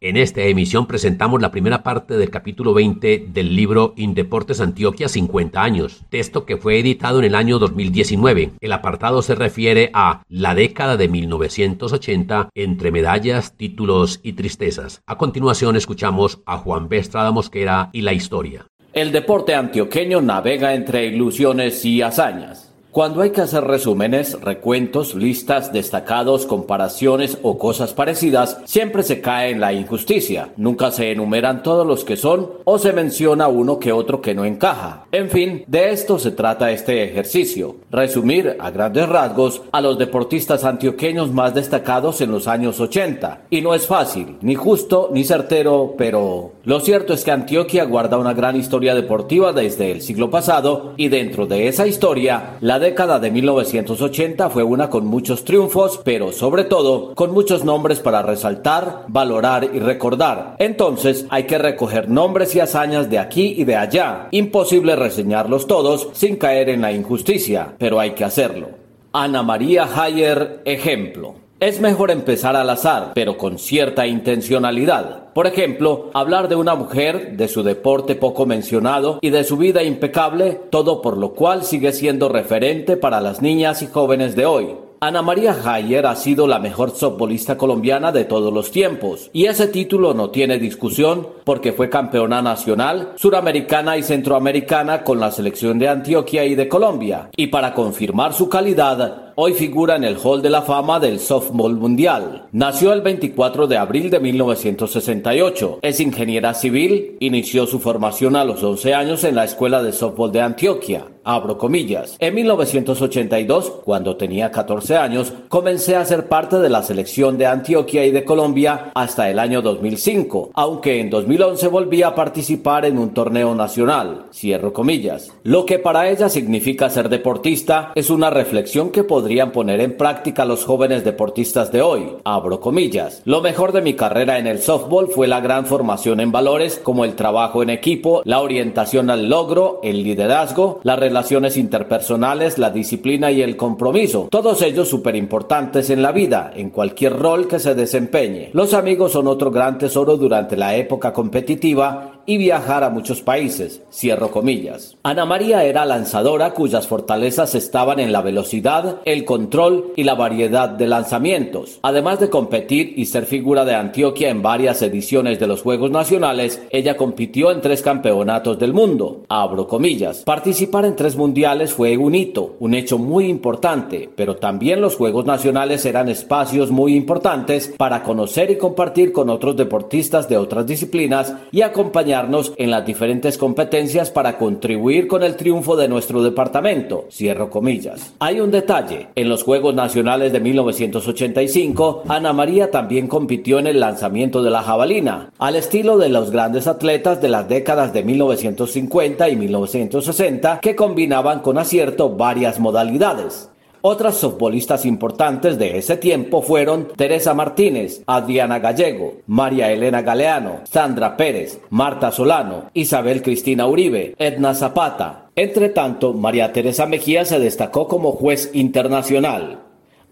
En 0.00 0.16
esta 0.16 0.42
emisión 0.42 0.86
presentamos 0.86 1.40
la 1.40 1.52
primera 1.52 1.84
parte 1.84 2.16
del 2.16 2.30
capítulo 2.30 2.74
20 2.74 3.28
del 3.28 3.54
libro 3.54 3.94
Indeportes 3.96 4.60
Antioquia 4.60 5.08
50 5.08 5.62
años, 5.62 6.02
texto 6.10 6.44
que 6.44 6.56
fue 6.56 6.80
editado 6.80 7.20
en 7.20 7.24
el 7.26 7.34
año 7.36 7.60
2019. 7.60 8.52
El 8.60 8.72
apartado 8.72 9.22
se 9.22 9.36
refiere 9.36 9.90
a 9.94 10.22
la 10.28 10.54
década 10.54 10.96
de 10.96 11.08
1980 11.08 12.50
entre 12.54 12.90
medallas, 12.90 13.56
títulos 13.56 14.18
y 14.22 14.32
tristezas. 14.32 15.00
A 15.06 15.16
continuación 15.16 15.76
escuchamos 15.76 16.40
a 16.44 16.58
Juan 16.58 16.88
B. 16.88 16.98
Estrada 16.98 17.30
Mosquera 17.30 17.88
y 17.92 18.02
la 18.02 18.12
historia. 18.12 18.66
El 18.96 19.12
deporte 19.12 19.54
antioqueño 19.54 20.22
navega 20.22 20.72
entre 20.72 21.04
ilusiones 21.04 21.84
y 21.84 22.00
hazañas. 22.00 22.72
Cuando 22.96 23.20
hay 23.20 23.28
que 23.28 23.42
hacer 23.42 23.62
resúmenes, 23.62 24.40
recuentos, 24.40 25.14
listas, 25.14 25.70
destacados, 25.70 26.46
comparaciones 26.46 27.36
o 27.42 27.58
cosas 27.58 27.92
parecidas, 27.92 28.56
siempre 28.64 29.02
se 29.02 29.20
cae 29.20 29.50
en 29.50 29.60
la 29.60 29.74
injusticia. 29.74 30.54
Nunca 30.56 30.90
se 30.90 31.10
enumeran 31.10 31.62
todos 31.62 31.86
los 31.86 32.04
que 32.04 32.16
son 32.16 32.52
o 32.64 32.78
se 32.78 32.94
menciona 32.94 33.48
uno 33.48 33.78
que 33.78 33.92
otro 33.92 34.22
que 34.22 34.34
no 34.34 34.46
encaja. 34.46 35.04
En 35.12 35.28
fin, 35.28 35.62
de 35.66 35.90
esto 35.90 36.18
se 36.18 36.30
trata 36.30 36.70
este 36.70 37.04
ejercicio. 37.04 37.76
Resumir 37.90 38.56
a 38.58 38.70
grandes 38.70 39.06
rasgos 39.06 39.60
a 39.72 39.82
los 39.82 39.98
deportistas 39.98 40.64
antioqueños 40.64 41.30
más 41.30 41.54
destacados 41.54 42.22
en 42.22 42.30
los 42.30 42.48
años 42.48 42.80
80. 42.80 43.42
Y 43.50 43.60
no 43.60 43.74
es 43.74 43.86
fácil, 43.86 44.38
ni 44.40 44.54
justo, 44.54 45.10
ni 45.12 45.24
certero, 45.24 45.96
pero 45.98 46.52
lo 46.64 46.80
cierto 46.80 47.12
es 47.12 47.24
que 47.24 47.30
Antioquia 47.30 47.84
guarda 47.84 48.16
una 48.16 48.32
gran 48.32 48.56
historia 48.56 48.94
deportiva 48.94 49.52
desde 49.52 49.92
el 49.92 50.00
siglo 50.00 50.30
pasado 50.30 50.94
y 50.96 51.08
dentro 51.08 51.46
de 51.46 51.68
esa 51.68 51.86
historia, 51.86 52.56
la 52.62 52.85
década 52.86 53.18
de 53.18 53.32
1980 53.32 54.48
fue 54.48 54.62
una 54.62 54.88
con 54.88 55.06
muchos 55.06 55.44
triunfos, 55.44 56.00
pero 56.04 56.30
sobre 56.30 56.62
todo 56.62 57.16
con 57.16 57.32
muchos 57.32 57.64
nombres 57.64 57.98
para 57.98 58.22
resaltar, 58.22 59.06
valorar 59.08 59.68
y 59.74 59.80
recordar. 59.80 60.54
Entonces 60.60 61.26
hay 61.28 61.44
que 61.44 61.58
recoger 61.58 62.08
nombres 62.08 62.54
y 62.54 62.60
hazañas 62.60 63.10
de 63.10 63.18
aquí 63.18 63.56
y 63.58 63.64
de 63.64 63.74
allá. 63.74 64.28
Imposible 64.30 64.94
reseñarlos 64.94 65.66
todos 65.66 66.10
sin 66.12 66.36
caer 66.36 66.68
en 66.68 66.82
la 66.82 66.92
injusticia, 66.92 67.74
pero 67.76 67.98
hay 67.98 68.12
que 68.12 68.22
hacerlo. 68.22 68.68
Ana 69.12 69.42
María 69.42 69.88
Hayer, 69.92 70.62
ejemplo. 70.64 71.45
Es 71.58 71.80
mejor 71.80 72.10
empezar 72.10 72.54
al 72.54 72.68
azar, 72.68 73.12
pero 73.14 73.38
con 73.38 73.58
cierta 73.58 74.06
intencionalidad. 74.06 75.32
Por 75.32 75.46
ejemplo, 75.46 76.10
hablar 76.12 76.48
de 76.48 76.54
una 76.54 76.74
mujer, 76.74 77.38
de 77.38 77.48
su 77.48 77.62
deporte 77.62 78.14
poco 78.14 78.44
mencionado 78.44 79.18
y 79.22 79.30
de 79.30 79.42
su 79.42 79.56
vida 79.56 79.82
impecable, 79.82 80.60
todo 80.68 81.00
por 81.00 81.16
lo 81.16 81.32
cual 81.32 81.64
sigue 81.64 81.94
siendo 81.94 82.28
referente 82.28 82.98
para 82.98 83.22
las 83.22 83.40
niñas 83.40 83.80
y 83.80 83.86
jóvenes 83.86 84.36
de 84.36 84.44
hoy. 84.44 84.74
Ana 85.00 85.22
María 85.22 85.56
Hayer 85.64 86.06
ha 86.06 86.16
sido 86.16 86.46
la 86.46 86.58
mejor 86.58 86.90
softbolista 86.90 87.56
colombiana 87.56 88.12
de 88.12 88.24
todos 88.24 88.52
los 88.52 88.70
tiempos, 88.70 89.30
y 89.32 89.46
ese 89.46 89.68
título 89.68 90.12
no 90.12 90.28
tiene 90.28 90.58
discusión 90.58 91.26
porque 91.44 91.72
fue 91.72 91.88
campeona 91.88 92.42
nacional, 92.42 93.12
suramericana 93.16 93.96
y 93.96 94.02
centroamericana 94.02 95.04
con 95.04 95.20
la 95.20 95.30
selección 95.30 95.78
de 95.78 95.88
Antioquia 95.88 96.44
y 96.44 96.54
de 96.54 96.68
Colombia. 96.68 97.30
Y 97.34 97.46
para 97.46 97.72
confirmar 97.72 98.34
su 98.34 98.48
calidad, 98.50 99.25
hoy 99.38 99.52
figura 99.52 99.96
en 99.96 100.04
el 100.04 100.16
Hall 100.22 100.40
de 100.40 100.48
la 100.48 100.62
Fama 100.62 100.98
del 100.98 101.20
Softball 101.20 101.76
Mundial. 101.76 102.46
Nació 102.52 102.94
el 102.94 103.02
24 103.02 103.66
de 103.66 103.76
abril 103.76 104.08
de 104.08 104.18
1968. 104.18 105.80
Es 105.82 106.00
ingeniera 106.00 106.54
civil. 106.54 107.16
Inició 107.20 107.66
su 107.66 107.78
formación 107.78 108.34
a 108.34 108.44
los 108.44 108.62
11 108.62 108.94
años 108.94 109.24
en 109.24 109.34
la 109.34 109.44
Escuela 109.44 109.82
de 109.82 109.92
Softball 109.92 110.32
de 110.32 110.40
Antioquia. 110.40 111.04
Abro 111.22 111.58
comillas. 111.58 112.16
En 112.20 112.36
1982, 112.36 113.80
cuando 113.84 114.16
tenía 114.16 114.52
14 114.52 114.96
años, 114.96 115.32
comencé 115.48 115.96
a 115.96 116.04
ser 116.04 116.28
parte 116.28 116.58
de 116.60 116.68
la 116.68 116.84
selección 116.84 117.36
de 117.36 117.46
Antioquia 117.46 118.06
y 118.06 118.12
de 118.12 118.24
Colombia 118.24 118.92
hasta 118.94 119.28
el 119.28 119.40
año 119.40 119.60
2005, 119.60 120.52
aunque 120.54 121.00
en 121.00 121.10
2011 121.10 121.66
volví 121.66 122.04
a 122.04 122.14
participar 122.14 122.84
en 122.84 122.96
un 122.96 123.12
torneo 123.12 123.56
nacional. 123.56 124.26
Cierro 124.32 124.72
comillas. 124.72 125.32
Lo 125.42 125.66
que 125.66 125.80
para 125.80 126.08
ella 126.08 126.28
significa 126.28 126.88
ser 126.90 127.08
deportista 127.08 127.90
es 127.96 128.08
una 128.08 128.30
reflexión 128.30 128.90
que 128.90 129.02
podría 129.02 129.25
podrían 129.26 129.50
poner 129.50 129.80
en 129.80 129.96
práctica 129.96 130.44
los 130.44 130.64
jóvenes 130.64 131.02
deportistas 131.02 131.72
de 131.72 131.82
hoy. 131.82 132.12
Abro 132.22 132.60
comillas. 132.60 133.22
Lo 133.24 133.40
mejor 133.40 133.72
de 133.72 133.82
mi 133.82 133.94
carrera 133.94 134.38
en 134.38 134.46
el 134.46 134.60
softball 134.60 135.08
fue 135.08 135.26
la 135.26 135.40
gran 135.40 135.66
formación 135.66 136.20
en 136.20 136.30
valores 136.30 136.80
como 136.80 137.04
el 137.04 137.16
trabajo 137.16 137.60
en 137.60 137.70
equipo, 137.70 138.22
la 138.24 138.40
orientación 138.40 139.10
al 139.10 139.28
logro, 139.28 139.80
el 139.82 140.04
liderazgo, 140.04 140.78
las 140.84 141.00
relaciones 141.00 141.56
interpersonales, 141.56 142.56
la 142.56 142.70
disciplina 142.70 143.32
y 143.32 143.42
el 143.42 143.56
compromiso. 143.56 144.28
Todos 144.30 144.62
ellos 144.62 144.88
súper 144.88 145.16
importantes 145.16 145.90
en 145.90 146.02
la 146.02 146.12
vida, 146.12 146.52
en 146.54 146.70
cualquier 146.70 147.18
rol 147.18 147.48
que 147.48 147.58
se 147.58 147.74
desempeñe. 147.74 148.50
Los 148.52 148.74
amigos 148.74 149.10
son 149.10 149.26
otro 149.26 149.50
gran 149.50 149.76
tesoro 149.76 150.16
durante 150.16 150.56
la 150.56 150.76
época 150.76 151.12
competitiva 151.12 152.15
y 152.26 152.36
viajar 152.36 152.84
a 152.84 152.90
muchos 152.90 153.22
países. 153.22 153.82
Cierro 153.90 154.30
comillas. 154.30 154.96
Ana 155.02 155.24
María 155.24 155.64
era 155.64 155.84
lanzadora 155.84 156.50
cuyas 156.50 156.88
fortalezas 156.88 157.54
estaban 157.54 158.00
en 158.00 158.12
la 158.12 158.20
velocidad, 158.20 159.00
el 159.04 159.24
control 159.24 159.92
y 159.96 160.02
la 160.02 160.14
variedad 160.14 160.68
de 160.68 160.86
lanzamientos. 160.88 161.78
Además 161.82 162.20
de 162.20 162.28
competir 162.28 162.94
y 162.96 163.06
ser 163.06 163.26
figura 163.26 163.64
de 163.64 163.74
Antioquia 163.74 164.28
en 164.28 164.42
varias 164.42 164.82
ediciones 164.82 165.38
de 165.38 165.46
los 165.46 165.62
Juegos 165.62 165.90
Nacionales, 165.90 166.60
ella 166.70 166.96
compitió 166.96 167.52
en 167.52 167.60
tres 167.60 167.82
campeonatos 167.82 168.58
del 168.58 168.72
mundo. 168.72 169.22
Abro 169.28 169.68
comillas. 169.68 170.22
Participar 170.24 170.84
en 170.84 170.96
tres 170.96 171.16
mundiales 171.16 171.72
fue 171.72 171.96
un 171.96 172.14
hito, 172.14 172.56
un 172.58 172.74
hecho 172.74 172.98
muy 172.98 173.26
importante, 173.26 174.10
pero 174.16 174.36
también 174.36 174.80
los 174.80 174.96
Juegos 174.96 175.26
Nacionales 175.26 175.86
eran 175.86 176.08
espacios 176.08 176.70
muy 176.70 176.96
importantes 176.96 177.72
para 177.76 178.02
conocer 178.02 178.50
y 178.50 178.58
compartir 178.58 179.12
con 179.12 179.30
otros 179.30 179.56
deportistas 179.56 180.28
de 180.28 180.36
otras 180.36 180.66
disciplinas 180.66 181.32
y 181.52 181.62
acompañar 181.62 182.15
en 182.56 182.70
las 182.70 182.86
diferentes 182.86 183.36
competencias 183.36 184.10
para 184.10 184.38
contribuir 184.38 185.06
con 185.06 185.22
el 185.22 185.36
triunfo 185.36 185.76
de 185.76 185.88
nuestro 185.88 186.22
departamento. 186.22 187.06
Cierro 187.10 187.50
comillas. 187.50 188.14
Hay 188.18 188.40
un 188.40 188.50
detalle. 188.50 189.08
En 189.14 189.28
los 189.28 189.42
Juegos 189.42 189.74
Nacionales 189.74 190.32
de 190.32 190.40
1985, 190.40 192.04
Ana 192.08 192.32
María 192.32 192.70
también 192.70 193.08
compitió 193.08 193.58
en 193.58 193.66
el 193.66 193.80
lanzamiento 193.80 194.42
de 194.42 194.50
la 194.50 194.62
jabalina, 194.62 195.30
al 195.38 195.56
estilo 195.56 195.98
de 195.98 196.08
los 196.08 196.30
grandes 196.30 196.66
atletas 196.66 197.20
de 197.20 197.28
las 197.28 197.48
décadas 197.48 197.92
de 197.92 198.02
1950 198.02 199.28
y 199.28 199.36
1960 199.36 200.60
que 200.60 200.76
combinaban 200.76 201.40
con 201.40 201.58
acierto 201.58 202.10
varias 202.10 202.58
modalidades. 202.58 203.50
Otras 203.82 204.18
futbolistas 204.18 204.84
importantes 204.84 205.58
de 205.58 205.78
ese 205.78 205.96
tiempo 205.96 206.42
fueron 206.42 206.88
Teresa 206.96 207.34
Martínez, 207.34 208.02
Adriana 208.06 208.58
Gallego, 208.58 209.18
María 209.26 209.70
Elena 209.70 210.02
Galeano, 210.02 210.60
Sandra 210.64 211.16
Pérez, 211.16 211.60
Marta 211.70 212.10
Solano, 212.10 212.70
Isabel 212.74 213.22
Cristina 213.22 213.66
Uribe, 213.66 214.14
Edna 214.18 214.54
Zapata. 214.54 215.26
Entre 215.36 215.68
tanto, 215.68 216.14
María 216.14 216.52
Teresa 216.52 216.86
Mejía 216.86 217.24
se 217.24 217.38
destacó 217.38 217.86
como 217.88 218.12
juez 218.12 218.50
internacional. 218.54 219.60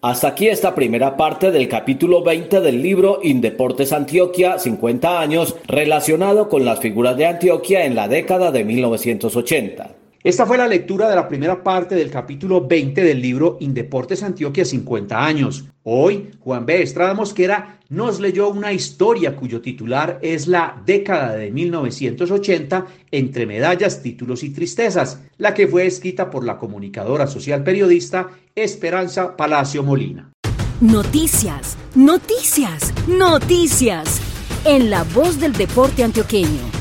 Hasta 0.05 0.29
aquí 0.29 0.49
esta 0.49 0.75
primera 0.75 1.17
parte 1.17 1.51
del 1.51 1.67
capítulo 1.67 2.23
20 2.23 2.61
del 2.61 2.83
libro 2.83 3.21
Indeportes 3.23 3.91
Antioquia 3.91 4.59
50 4.59 5.19
años 5.19 5.57
relacionado 5.67 6.51
con 6.51 6.67
las 6.67 6.81
figuras 6.81 7.17
de 7.17 7.25
Antioquia 7.25 7.87
en 7.87 7.95
la 7.95 8.07
década 8.07 8.53
de 8.53 8.65
1980. 8.65 10.04
Esta 10.25 10.47
fue 10.47 10.57
la 10.57 10.67
lectura 10.67 11.11
de 11.11 11.17
la 11.17 11.29
primera 11.29 11.63
parte 11.63 11.95
del 11.95 12.11
capítulo 12.11 12.67
20 12.67 13.05
del 13.05 13.21
libro 13.21 13.59
Indeportes 13.61 14.23
Antioquia 14.23 14.65
50 14.65 15.23
años. 15.23 15.67
Hoy, 15.83 16.31
Juan 16.41 16.65
B. 16.65 16.81
Estrada 16.81 17.13
Mosquera 17.13 17.79
nos 17.91 18.21
leyó 18.21 18.49
una 18.49 18.73
historia 18.73 19.37
cuyo 19.37 19.61
titular 19.61 20.19
es 20.23 20.47
La 20.47 20.83
década 20.87 21.37
de 21.37 21.51
1980 21.51 22.87
entre 23.11 23.45
medallas, 23.45 24.03
títulos 24.03 24.43
y 24.45 24.49
tristezas, 24.49 25.21
la 25.37 25.53
que 25.53 25.69
fue 25.69 25.85
escrita 25.85 26.31
por 26.31 26.43
la 26.43 26.57
comunicadora 26.57 27.27
social 27.27 27.63
periodista 27.63 28.31
Esperanza 28.55 29.37
Palacio 29.37 29.83
Molina. 29.83 30.33
Noticias, 30.81 31.77
noticias, 31.95 32.95
noticias. 33.07 34.23
En 34.65 34.89
la 34.89 35.05
voz 35.05 35.39
del 35.39 35.53
deporte 35.53 36.03
antioqueño. 36.03 36.74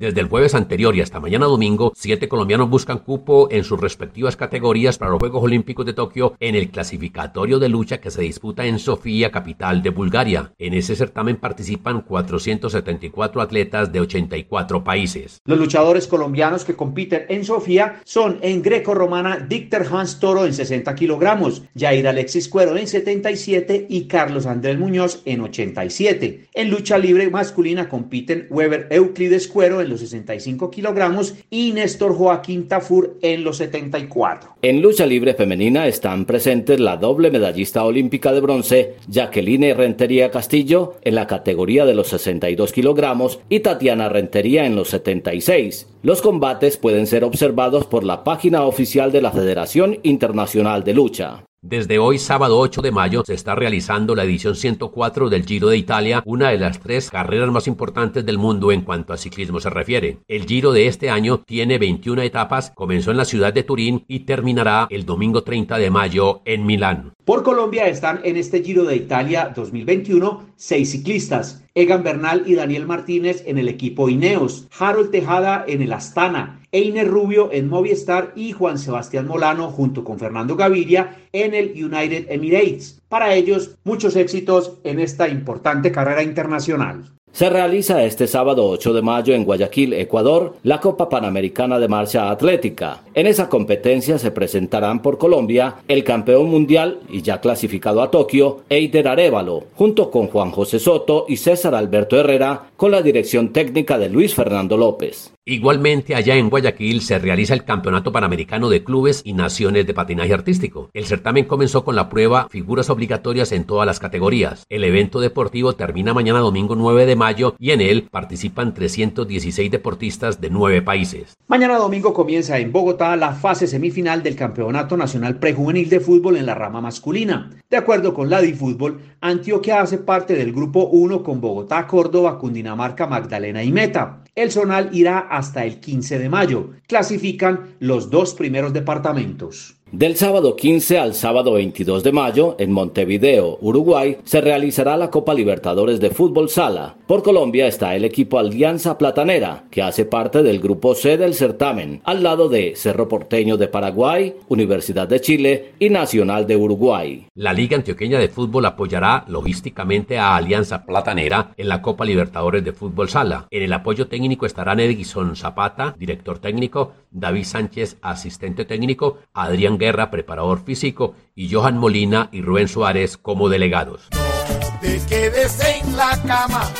Desde 0.00 0.22
el 0.22 0.28
jueves 0.28 0.54
anterior 0.54 0.96
y 0.96 1.02
hasta 1.02 1.20
mañana 1.20 1.44
domingo, 1.44 1.92
siete 1.94 2.26
colombianos 2.26 2.70
buscan 2.70 3.00
cupo 3.00 3.48
en 3.50 3.64
sus 3.64 3.78
respectivas 3.78 4.34
categorías 4.34 4.96
para 4.96 5.10
los 5.10 5.20
Juegos 5.20 5.44
Olímpicos 5.44 5.84
de 5.84 5.92
Tokio 5.92 6.32
en 6.40 6.54
el 6.54 6.70
clasificatorio 6.70 7.58
de 7.58 7.68
lucha 7.68 8.00
que 8.00 8.10
se 8.10 8.22
disputa 8.22 8.64
en 8.64 8.78
Sofía, 8.78 9.30
capital 9.30 9.82
de 9.82 9.90
Bulgaria. 9.90 10.54
En 10.58 10.72
ese 10.72 10.96
certamen 10.96 11.36
participan 11.36 12.00
474 12.00 13.42
atletas 13.42 13.92
de 13.92 14.00
84 14.00 14.82
países. 14.82 15.42
Los 15.44 15.58
luchadores 15.58 16.06
colombianos 16.06 16.64
que 16.64 16.76
compiten 16.76 17.26
en 17.28 17.44
Sofía 17.44 18.00
son 18.06 18.38
en 18.40 18.62
greco-romana 18.62 19.46
Dicter 19.46 19.86
Hans 19.92 20.18
Toro 20.18 20.46
en 20.46 20.54
60 20.54 20.94
kilogramos, 20.94 21.64
Jair 21.78 22.08
Alexis 22.08 22.48
Cuero 22.48 22.74
en 22.78 22.86
77 22.86 23.84
y 23.90 24.06
Carlos 24.08 24.46
Andrés 24.46 24.78
Muñoz 24.78 25.20
en 25.26 25.42
87. 25.42 26.48
En 26.54 26.70
lucha 26.70 26.96
libre 26.96 27.28
masculina 27.28 27.90
compiten 27.90 28.46
Weber 28.48 28.86
Euclides 28.88 29.46
Cuero 29.46 29.82
en 29.82 29.89
los 29.90 30.00
65 30.00 30.70
kilogramos 30.70 31.34
y 31.50 31.72
Néstor 31.72 32.14
Joaquín 32.14 32.68
Tafur 32.68 33.18
en 33.20 33.44
los 33.44 33.58
74. 33.58 34.56
En 34.62 34.80
lucha 34.80 35.06
libre 35.06 35.34
femenina 35.34 35.86
están 35.86 36.24
presentes 36.24 36.80
la 36.80 36.96
doble 36.96 37.30
medallista 37.30 37.84
olímpica 37.84 38.32
de 38.32 38.40
bronce 38.40 38.94
Jacqueline 39.08 39.74
Rentería 39.74 40.30
Castillo 40.30 40.94
en 41.02 41.14
la 41.14 41.26
categoría 41.26 41.84
de 41.84 41.94
los 41.94 42.08
62 42.08 42.72
kilogramos 42.72 43.40
y 43.48 43.60
Tatiana 43.60 44.08
Rentería 44.08 44.64
en 44.64 44.76
los 44.76 44.88
76. 44.88 45.86
Los 46.02 46.22
combates 46.22 46.78
pueden 46.78 47.06
ser 47.06 47.24
observados 47.24 47.84
por 47.84 48.04
la 48.04 48.24
página 48.24 48.62
oficial 48.62 49.12
de 49.12 49.20
la 49.20 49.32
Federación 49.32 49.98
Internacional 50.02 50.82
de 50.82 50.94
Lucha. 50.94 51.44
Desde 51.60 51.98
hoy, 51.98 52.18
sábado 52.18 52.58
8 52.58 52.80
de 52.80 52.90
mayo, 52.90 53.22
se 53.26 53.34
está 53.34 53.54
realizando 53.54 54.14
la 54.14 54.24
edición 54.24 54.56
104 54.56 55.28
del 55.28 55.44
Giro 55.44 55.68
de 55.68 55.76
Italia, 55.76 56.22
una 56.24 56.48
de 56.48 56.58
las 56.58 56.80
tres 56.80 57.10
carreras 57.10 57.50
más 57.50 57.66
importantes 57.66 58.24
del 58.24 58.38
mundo 58.38 58.72
en 58.72 58.80
cuanto 58.80 59.12
a 59.12 59.18
ciclismo 59.18 59.60
se 59.60 59.68
refiere. 59.68 60.20
El 60.26 60.46
Giro 60.46 60.72
de 60.72 60.86
este 60.86 61.10
año 61.10 61.42
tiene 61.44 61.76
21 61.76 62.22
etapas, 62.22 62.70
comenzó 62.70 63.10
en 63.10 63.18
la 63.18 63.26
ciudad 63.26 63.52
de 63.52 63.62
Turín 63.62 64.06
y 64.08 64.20
terminará 64.20 64.86
el 64.88 65.04
domingo 65.04 65.42
30 65.42 65.76
de 65.76 65.90
mayo 65.90 66.40
en 66.46 66.64
Milán. 66.64 67.12
Por 67.30 67.44
Colombia 67.44 67.86
están 67.86 68.22
en 68.24 68.36
este 68.36 68.60
Giro 68.60 68.82
de 68.82 68.96
Italia 68.96 69.52
2021 69.54 70.48
seis 70.56 70.90
ciclistas. 70.90 71.62
Egan 71.76 72.02
Bernal 72.02 72.42
y 72.44 72.56
Daniel 72.56 72.88
Martínez 72.88 73.44
en 73.46 73.56
el 73.56 73.68
equipo 73.68 74.08
Ineos, 74.08 74.66
Harold 74.76 75.12
Tejada 75.12 75.64
en 75.68 75.80
el 75.80 75.92
Astana, 75.92 76.60
Einer 76.72 77.06
Rubio 77.06 77.52
en 77.52 77.68
Movistar 77.68 78.32
y 78.34 78.50
Juan 78.50 78.78
Sebastián 78.78 79.28
Molano 79.28 79.70
junto 79.70 80.02
con 80.02 80.18
Fernando 80.18 80.56
Gaviria 80.56 81.18
en 81.32 81.54
el 81.54 81.68
United 81.68 82.26
Emirates. 82.28 83.00
Para 83.08 83.32
ellos, 83.32 83.76
muchos 83.84 84.16
éxitos 84.16 84.80
en 84.82 84.98
esta 84.98 85.28
importante 85.28 85.92
carrera 85.92 86.24
internacional. 86.24 87.12
Se 87.32 87.48
realiza 87.48 88.04
este 88.04 88.26
sábado 88.26 88.66
8 88.68 88.92
de 88.92 89.02
mayo 89.02 89.34
en 89.34 89.44
Guayaquil, 89.44 89.92
Ecuador, 89.94 90.56
la 90.64 90.80
Copa 90.80 91.08
Panamericana 91.08 91.78
de 91.78 91.88
Marcha 91.88 92.30
Atlética. 92.30 93.02
En 93.14 93.26
esa 93.26 93.48
competencia 93.48 94.18
se 94.18 94.32
presentarán 94.32 95.00
por 95.00 95.16
Colombia 95.16 95.76
el 95.86 96.02
campeón 96.02 96.50
mundial 96.50 97.00
y 97.08 97.22
ya 97.22 97.40
clasificado 97.40 98.02
a 98.02 98.10
Tokio, 98.10 98.62
Eider 98.68 99.08
Arevalo, 99.08 99.64
junto 99.74 100.10
con 100.10 100.26
Juan 100.26 100.50
José 100.50 100.80
Soto 100.80 101.24
y 101.28 101.36
César 101.36 101.74
Alberto 101.74 102.18
Herrera, 102.18 102.64
con 102.76 102.90
la 102.90 103.00
dirección 103.00 103.52
técnica 103.52 103.96
de 103.96 104.08
Luis 104.08 104.34
Fernando 104.34 104.76
López. 104.76 105.32
Igualmente, 105.46 106.14
allá 106.14 106.36
en 106.36 106.50
Guayaquil 106.50 107.00
se 107.00 107.18
realiza 107.18 107.54
el 107.54 107.64
Campeonato 107.64 108.12
Panamericano 108.12 108.68
de 108.68 108.84
Clubes 108.84 109.22
y 109.24 109.32
Naciones 109.32 109.86
de 109.86 109.94
Patinaje 109.94 110.34
Artístico. 110.34 110.90
El 110.92 111.06
certamen 111.06 111.46
comenzó 111.46 111.82
con 111.82 111.96
la 111.96 112.10
prueba 112.10 112.46
Figuras 112.50 112.90
Obligatorias 112.90 113.50
en 113.52 113.64
todas 113.64 113.86
las 113.86 114.00
categorías. 114.00 114.66
El 114.68 114.84
evento 114.84 115.18
deportivo 115.18 115.72
termina 115.72 116.12
mañana 116.12 116.40
domingo 116.40 116.76
9 116.76 117.06
de 117.06 117.16
mayo 117.16 117.54
y 117.58 117.70
en 117.70 117.80
él 117.80 118.06
participan 118.10 118.74
316 118.74 119.70
deportistas 119.70 120.42
de 120.42 120.50
nueve 120.50 120.82
países. 120.82 121.38
Mañana 121.48 121.78
domingo 121.78 122.12
comienza 122.12 122.58
en 122.58 122.70
Bogotá 122.70 123.16
la 123.16 123.32
fase 123.32 123.66
semifinal 123.66 124.22
del 124.22 124.36
Campeonato 124.36 124.98
Nacional 124.98 125.38
Prejuvenil 125.38 125.88
de 125.88 126.00
Fútbol 126.00 126.36
en 126.36 126.44
la 126.44 126.54
rama 126.54 126.82
masculina. 126.82 127.50
De 127.70 127.78
acuerdo 127.78 128.12
con 128.12 128.28
la 128.28 128.42
DiFútbol, 128.42 129.00
Antioquia 129.22 129.80
hace 129.80 129.96
parte 129.96 130.34
del 130.34 130.52
grupo 130.52 130.88
1 130.88 131.22
con 131.22 131.40
Bogotá, 131.40 131.86
Córdoba, 131.86 132.38
Cundinamarca, 132.38 133.06
Magdalena 133.06 133.64
y 133.64 133.72
Meta. 133.72 134.22
El 134.40 134.50
zonal 134.50 134.88
irá 134.94 135.18
hasta 135.18 135.66
el 135.66 135.80
15 135.80 136.18
de 136.18 136.30
mayo. 136.30 136.70
Clasifican 136.88 137.76
los 137.78 138.08
dos 138.08 138.32
primeros 138.32 138.72
departamentos. 138.72 139.76
Del 139.92 140.14
sábado 140.14 140.54
15 140.54 141.00
al 141.00 141.14
sábado 141.14 141.54
22 141.54 142.04
de 142.04 142.12
mayo, 142.12 142.54
en 142.60 142.70
Montevideo, 142.70 143.58
Uruguay, 143.60 144.18
se 144.22 144.40
realizará 144.40 144.96
la 144.96 145.10
Copa 145.10 145.34
Libertadores 145.34 145.98
de 145.98 146.10
Fútbol 146.10 146.48
Sala. 146.48 146.94
Por 147.08 147.24
Colombia 147.24 147.66
está 147.66 147.96
el 147.96 148.04
equipo 148.04 148.38
Alianza 148.38 148.96
Platanera, 148.96 149.64
que 149.68 149.82
hace 149.82 150.04
parte 150.04 150.44
del 150.44 150.60
grupo 150.60 150.94
C 150.94 151.16
del 151.16 151.34
certamen, 151.34 152.02
al 152.04 152.22
lado 152.22 152.48
de 152.48 152.74
Cerro 152.76 153.08
Porteño 153.08 153.56
de 153.56 153.66
Paraguay, 153.66 154.36
Universidad 154.46 155.08
de 155.08 155.20
Chile 155.20 155.72
y 155.80 155.90
Nacional 155.90 156.46
de 156.46 156.54
Uruguay. 156.54 157.26
La 157.34 157.52
Liga 157.52 157.76
Antioqueña 157.76 158.20
de 158.20 158.28
Fútbol 158.28 158.66
apoyará 158.66 159.24
logísticamente 159.26 160.18
a 160.18 160.36
Alianza 160.36 160.86
Platanera 160.86 161.52
en 161.56 161.68
la 161.68 161.82
Copa 161.82 162.04
Libertadores 162.04 162.62
de 162.62 162.72
Fútbol 162.72 163.08
Sala. 163.08 163.48
En 163.50 163.64
el 163.64 163.72
apoyo 163.72 164.06
técnico 164.06 164.46
estarán 164.46 164.78
Edison 164.78 165.34
Zapata, 165.34 165.96
director 165.98 166.38
técnico, 166.38 166.92
David 167.10 167.42
Sánchez, 167.42 167.96
asistente 168.02 168.64
técnico, 168.64 169.18
Adrián 169.34 169.79
Guerra, 169.80 170.12
preparador 170.12 170.62
físico, 170.62 171.16
y 171.34 171.52
Johan 171.52 171.78
Molina 171.78 172.28
y 172.30 172.42
Rubén 172.42 172.68
Suárez 172.68 173.16
como 173.16 173.48
delegados. 173.48 174.02
No 174.12 174.78
te 174.80 175.00
quedes 175.06 175.58
en 175.64 175.96
la 175.96 176.22
cama, 176.22 176.70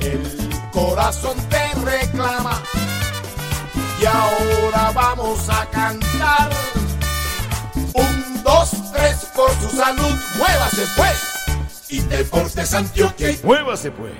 el 0.00 0.20
corazón 0.72 1.36
te 1.48 1.80
reclama. 1.80 2.62
Y 4.00 4.06
ahora 4.06 4.92
vamos 4.94 5.48
a 5.48 5.64
cantar. 5.70 6.50
Un, 7.94 8.42
dos, 8.42 8.70
tres, 8.92 9.26
por 9.34 9.50
su 9.60 9.76
salud, 9.76 10.14
muévase 10.38 10.82
pues. 10.96 11.88
Y 11.88 12.00
Deportes 12.00 12.74
Antioquia. 12.74 13.36
Muévase 13.42 13.90
pues. 13.90 14.12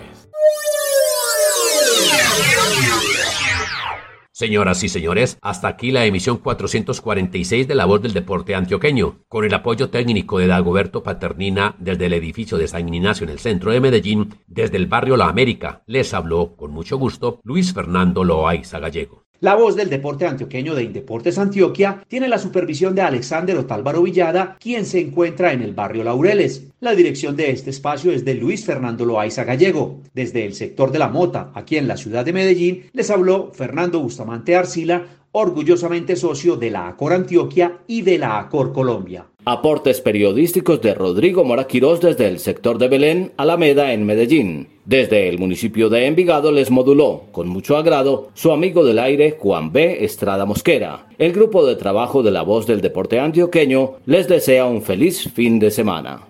Señoras 4.40 4.82
y 4.82 4.88
señores, 4.88 5.36
hasta 5.42 5.68
aquí 5.68 5.90
la 5.90 6.06
emisión 6.06 6.38
446 6.38 7.68
de 7.68 7.74
La 7.74 7.84
Voz 7.84 8.00
del 8.00 8.14
Deporte 8.14 8.54
Antioqueño, 8.54 9.18
con 9.28 9.44
el 9.44 9.52
apoyo 9.52 9.90
técnico 9.90 10.38
de 10.38 10.46
Dagoberto 10.46 11.02
Paternina 11.02 11.76
desde 11.78 12.06
el 12.06 12.14
edificio 12.14 12.56
de 12.56 12.66
San 12.66 12.88
Ignacio 12.88 13.24
en 13.24 13.32
el 13.32 13.38
centro 13.38 13.70
de 13.70 13.82
Medellín, 13.82 14.34
desde 14.46 14.78
el 14.78 14.86
barrio 14.86 15.18
La 15.18 15.28
América. 15.28 15.82
Les 15.84 16.14
habló 16.14 16.56
con 16.56 16.70
mucho 16.70 16.96
gusto 16.96 17.40
Luis 17.44 17.74
Fernando 17.74 18.24
Loaiza 18.24 18.78
Gallego. 18.78 19.26
La 19.42 19.54
voz 19.54 19.74
del 19.74 19.88
deporte 19.88 20.26
antioqueño 20.26 20.74
de 20.74 20.82
Indeportes 20.82 21.38
Antioquia 21.38 22.04
tiene 22.08 22.28
la 22.28 22.36
supervisión 22.36 22.94
de 22.94 23.00
Alexander 23.00 23.56
Otálvaro 23.56 24.02
Villada, 24.02 24.58
quien 24.60 24.84
se 24.84 25.00
encuentra 25.00 25.54
en 25.54 25.62
el 25.62 25.72
barrio 25.72 26.04
Laureles. 26.04 26.64
La 26.80 26.94
dirección 26.94 27.36
de 27.36 27.50
este 27.50 27.70
espacio 27.70 28.12
es 28.12 28.26
de 28.26 28.34
Luis 28.34 28.66
Fernando 28.66 29.06
Loaiza 29.06 29.44
Gallego. 29.44 30.02
Desde 30.12 30.44
el 30.44 30.52
sector 30.52 30.92
de 30.92 30.98
la 30.98 31.08
Mota, 31.08 31.52
aquí 31.54 31.78
en 31.78 31.88
la 31.88 31.96
ciudad 31.96 32.26
de 32.26 32.34
Medellín, 32.34 32.90
les 32.92 33.10
habló 33.10 33.50
Fernando 33.54 34.00
Bustamante 34.00 34.56
Arcila, 34.56 35.06
orgullosamente 35.32 36.16
socio 36.16 36.56
de 36.56 36.68
la 36.68 36.88
ACOR 36.88 37.14
Antioquia 37.14 37.78
y 37.86 38.02
de 38.02 38.18
la 38.18 38.40
ACOR 38.40 38.74
Colombia. 38.74 39.29
Aportes 39.46 40.02
periodísticos 40.02 40.82
de 40.82 40.92
Rodrigo 40.92 41.44
Moraquirós 41.44 42.00
desde 42.00 42.28
el 42.28 42.40
sector 42.40 42.76
de 42.76 42.88
Belén, 42.88 43.32
Alameda 43.38 43.94
en 43.94 44.04
Medellín. 44.04 44.68
Desde 44.84 45.30
el 45.30 45.38
municipio 45.38 45.88
de 45.88 46.06
Envigado 46.06 46.52
les 46.52 46.70
moduló, 46.70 47.22
con 47.32 47.48
mucho 47.48 47.78
agrado, 47.78 48.28
su 48.34 48.52
amigo 48.52 48.84
del 48.84 48.98
aire 48.98 49.38
Juan 49.38 49.72
B. 49.72 50.04
Estrada 50.04 50.44
Mosquera. 50.44 51.06
El 51.16 51.32
grupo 51.32 51.64
de 51.64 51.76
trabajo 51.76 52.22
de 52.22 52.30
la 52.30 52.42
voz 52.42 52.66
del 52.66 52.82
deporte 52.82 53.18
antioqueño 53.18 53.94
les 54.04 54.28
desea 54.28 54.66
un 54.66 54.82
feliz 54.82 55.30
fin 55.32 55.58
de 55.58 55.70
semana. 55.70 56.29